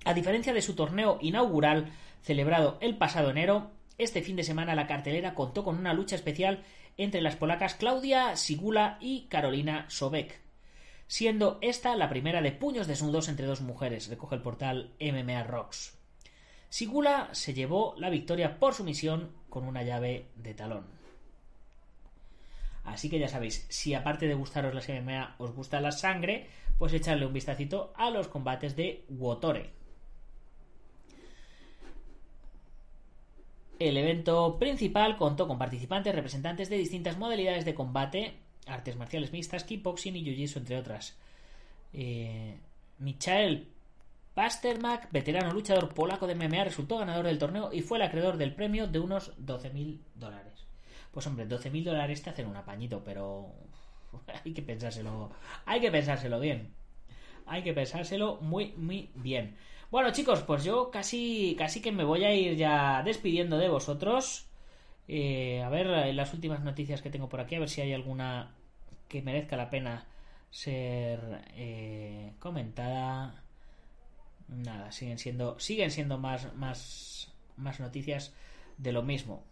[0.03, 1.91] A diferencia de su torneo inaugural
[2.21, 6.63] celebrado el pasado enero, este fin de semana la cartelera contó con una lucha especial
[6.97, 10.41] entre las polacas Claudia Sigula y Carolina Sobek,
[11.07, 15.97] siendo esta la primera de puños desnudos entre dos mujeres, recoge el portal MMA Rocks.
[16.69, 20.85] Sigula se llevó la victoria por sumisión con una llave de talón.
[22.83, 26.47] Así que ya sabéis, si aparte de gustaros las MMA os gusta la sangre,
[26.77, 29.80] pues echarle un vistacito a los combates de Wotore.
[33.81, 38.35] El evento principal contó con participantes representantes de distintas modalidades de combate,
[38.67, 41.17] artes marciales mixtas, kickboxing y jiu-jitsu, entre otras.
[41.91, 42.59] Eh,
[42.99, 43.67] Michael
[44.35, 48.53] Pasternak, veterano luchador polaco de MMA, resultó ganador del torneo y fue el acreedor del
[48.53, 50.67] premio de unos 12.000 dólares.
[51.11, 53.47] Pues hombre, 12.000 dólares te hacen un apañito, pero
[54.45, 55.31] hay que pensárselo,
[55.65, 56.69] hay que pensárselo bien.
[57.47, 59.55] Hay que pensárselo muy, muy bien.
[59.91, 64.47] Bueno, chicos, pues yo casi, casi que me voy a ir ya despidiendo de vosotros.
[65.09, 68.55] Eh, a ver las últimas noticias que tengo por aquí, a ver si hay alguna
[69.09, 70.07] que merezca la pena
[70.49, 73.43] ser eh, comentada.
[74.47, 78.33] Nada, siguen siendo, siguen siendo más, más, más noticias
[78.77, 79.43] de lo mismo.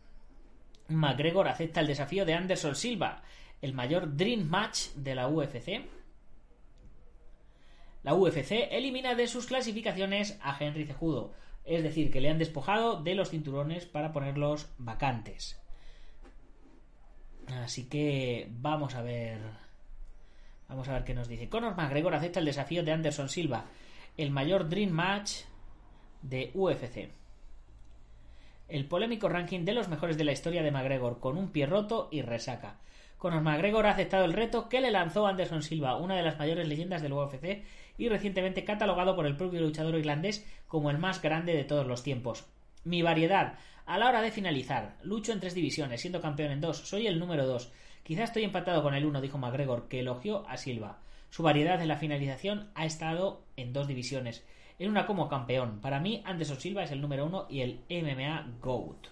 [0.87, 3.23] McGregor acepta el desafío de Anderson Silva,
[3.61, 5.81] el mayor Dream Match de la UFC.
[8.03, 11.33] La UFC elimina de sus clasificaciones a Henry Cejudo,
[11.65, 15.61] es decir, que le han despojado de los cinturones para ponerlos vacantes.
[17.47, 19.39] Así que vamos a ver.
[20.67, 21.49] Vamos a ver qué nos dice.
[21.49, 23.65] Conor McGregor acepta el desafío de Anderson Silva,
[24.17, 25.41] el mayor Dream Match
[26.21, 27.09] de UFC.
[28.67, 32.07] El polémico ranking de los mejores de la historia de McGregor, con un pie roto
[32.11, 32.77] y resaca.
[33.17, 36.67] Conor McGregor ha aceptado el reto que le lanzó Anderson Silva, una de las mayores
[36.67, 37.63] leyendas del UFC
[37.99, 42.01] y recientemente catalogado por el propio luchador irlandés como el más grande de todos los
[42.01, 42.47] tiempos.
[42.83, 43.59] Mi variedad.
[43.85, 47.19] A la hora de finalizar, lucho en tres divisiones, siendo campeón en dos, soy el
[47.19, 47.71] número dos.
[48.03, 51.01] Quizás estoy empatado con el uno, dijo McGregor, que elogió a Silva.
[51.29, 54.45] Su variedad en la finalización ha estado en dos divisiones.
[54.79, 55.81] En una como campeón.
[55.81, 59.07] Para mí, Anderson Silva es el número uno y el MMA GOAT.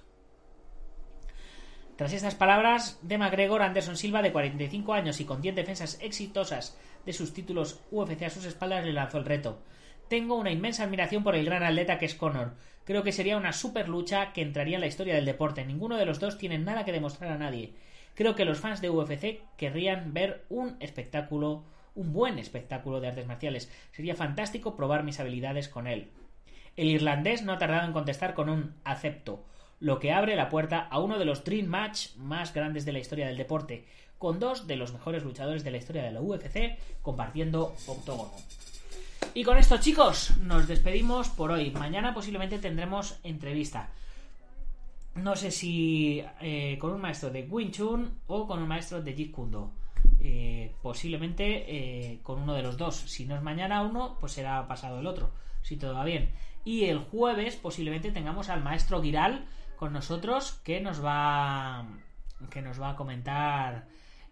[1.97, 6.77] Tras estas palabras de McGregor, Anderson Silva, de 45 años y con 10 defensas exitosas
[7.07, 9.63] de sus títulos UFC a sus espaldas, le lanzó el reto.
[10.09, 12.55] Tengo una inmensa admiración por el gran atleta que es Conor.
[12.83, 15.63] Creo que sería una super lucha que entraría en la historia del deporte.
[15.63, 17.73] Ninguno de los dos tiene nada que demostrar a nadie.
[18.13, 21.63] Creo que los fans de UFC querrían ver un espectáculo,
[21.95, 23.71] un buen espectáculo de artes marciales.
[23.93, 26.11] Sería fantástico probar mis habilidades con él.
[26.75, 29.45] El irlandés no ha tardado en contestar con un acepto
[29.79, 32.99] lo que abre la puerta a uno de los Dream Match más grandes de la
[32.99, 33.85] historia del deporte,
[34.17, 38.33] con dos de los mejores luchadores de la historia de la UFC compartiendo octógono.
[39.33, 41.71] Y con esto, chicos, nos despedimos por hoy.
[41.71, 43.89] Mañana posiblemente tendremos entrevista.
[45.15, 49.13] No sé si eh, con un maestro de Wing Chun o con un maestro de
[49.13, 49.69] Jeet Kune
[50.19, 52.95] eh, posiblemente eh, con uno de los dos.
[52.95, 56.31] Si no es mañana uno, pues será pasado el otro, si todo va bien.
[56.65, 59.45] Y el jueves posiblemente tengamos al maestro Giral
[59.77, 61.87] con nosotros que nos va
[62.51, 63.87] que nos va a comentar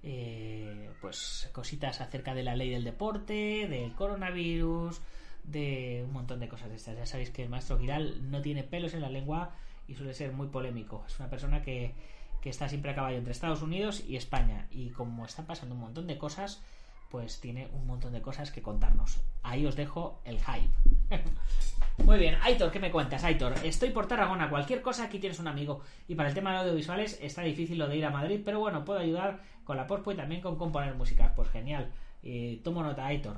[0.08, 5.02] eh, pues cositas acerca de la ley del deporte, del coronavirus,
[5.44, 6.96] de un montón de cosas de estas.
[6.96, 9.56] Ya sabéis que el maestro Giral no tiene pelos en la lengua
[9.88, 11.04] y suele ser muy polémico.
[11.08, 11.96] Es una persona que,
[12.40, 14.68] que está siempre a caballo entre Estados Unidos y España.
[14.70, 16.62] Y como está pasando un montón de cosas,
[17.10, 19.20] pues tiene un montón de cosas que contarnos.
[19.42, 20.70] Ahí os dejo el hype.
[22.04, 23.54] Muy bien, Aitor, ¿qué me cuentas, Aitor?
[23.64, 25.82] Estoy por Tarragona, cualquier cosa, aquí tienes un amigo.
[26.08, 28.84] Y para el tema de audiovisuales está difícil lo de ir a Madrid, pero bueno,
[28.84, 31.34] puedo ayudar con la pospo y también con componer música.
[31.36, 31.92] Pues genial.
[32.26, 33.38] Eh, tomo nota, Aitor.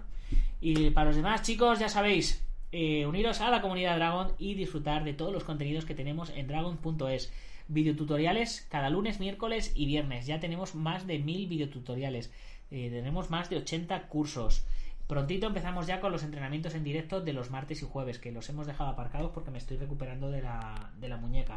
[0.61, 5.03] Y para los demás, chicos, ya sabéis, eh, uniros a la comunidad Dragon y disfrutar
[5.03, 7.31] de todos los contenidos que tenemos en dragon.es.
[7.67, 10.25] Videotutoriales cada lunes, miércoles y viernes.
[10.25, 12.31] Ya tenemos más de mil videotutoriales.
[12.71, 14.65] Eh, tenemos más de 80 cursos.
[15.05, 18.49] Prontito empezamos ya con los entrenamientos en directo de los martes y jueves, que los
[18.49, 21.55] hemos dejado aparcados porque me estoy recuperando de la, de la muñeca.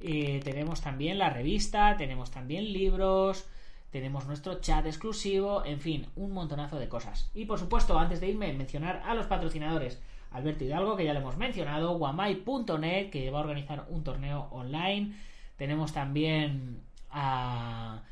[0.00, 3.46] Tenemos también la revista, tenemos también libros,
[3.92, 7.30] tenemos nuestro chat exclusivo, en fin, un montonazo de cosas.
[7.34, 10.00] Y por supuesto, antes de irme, mencionar a los patrocinadores.
[10.30, 15.14] Alberto Hidalgo, que ya le hemos mencionado, guamai.net, que va a organizar un torneo online.
[15.58, 16.80] Tenemos también
[17.10, 18.02] a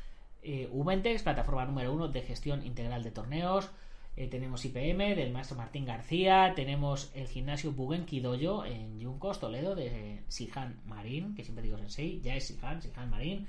[0.43, 3.71] eh, Ubentex, plataforma número uno de gestión integral de torneos.
[4.15, 6.53] Eh, tenemos IPM del maestro Martín García.
[6.55, 12.21] Tenemos el gimnasio Bugenki Dojo en Yuncos, Toledo, de Sihan Marín, que siempre digo sensei,
[12.21, 13.47] ya es Sihan, Sihan Marín.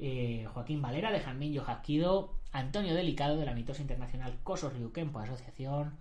[0.00, 2.34] Eh, Joaquín Valera de Janmin Yohakido.
[2.52, 5.94] Antonio Delicado de la mitosa internacional Coso Ryukenpo Asociación.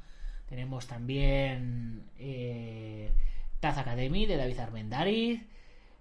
[0.48, 3.12] Tenemos también eh,
[3.60, 5.44] Taz Academy de David Armendariz.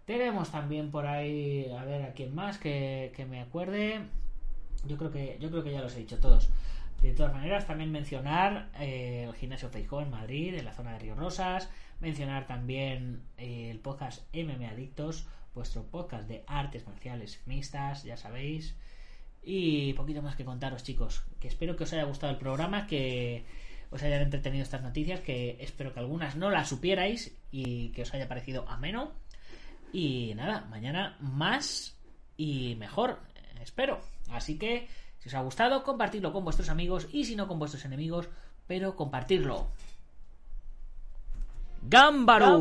[0.06, 4.00] Tenemos también por ahí, a ver a quién más que, que me acuerde.
[4.86, 6.48] Yo creo que yo creo que ya los he dicho todos.
[7.02, 10.98] De todas maneras, también mencionar eh, el gimnasio Feijó en Madrid, en la zona de
[10.98, 11.70] Río Rosas.
[12.00, 18.76] Mencionar también eh, el podcast MM Adictos, vuestro podcast de artes marciales mixtas, ya sabéis.
[19.42, 21.22] Y poquito más que contaros, chicos.
[21.40, 23.44] Que espero que os haya gustado el programa, que
[23.90, 28.12] os hayan entretenido estas noticias, que espero que algunas no las supierais y que os
[28.12, 29.12] haya parecido ameno.
[29.92, 31.96] Y nada, mañana más
[32.36, 33.20] y mejor,
[33.62, 34.00] espero.
[34.30, 34.88] Así que,
[35.18, 38.28] si os ha gustado, compartidlo con vuestros amigos y si no con vuestros enemigos,
[38.66, 39.68] pero compartirlo.
[41.82, 42.58] ¡Gámbaro!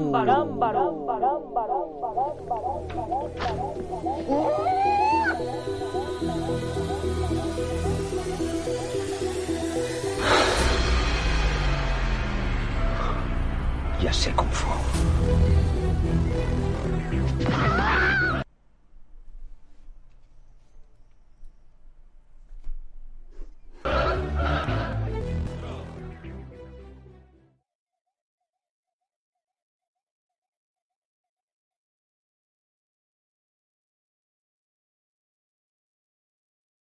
[14.01, 14.67] Ya sé Kung Fu.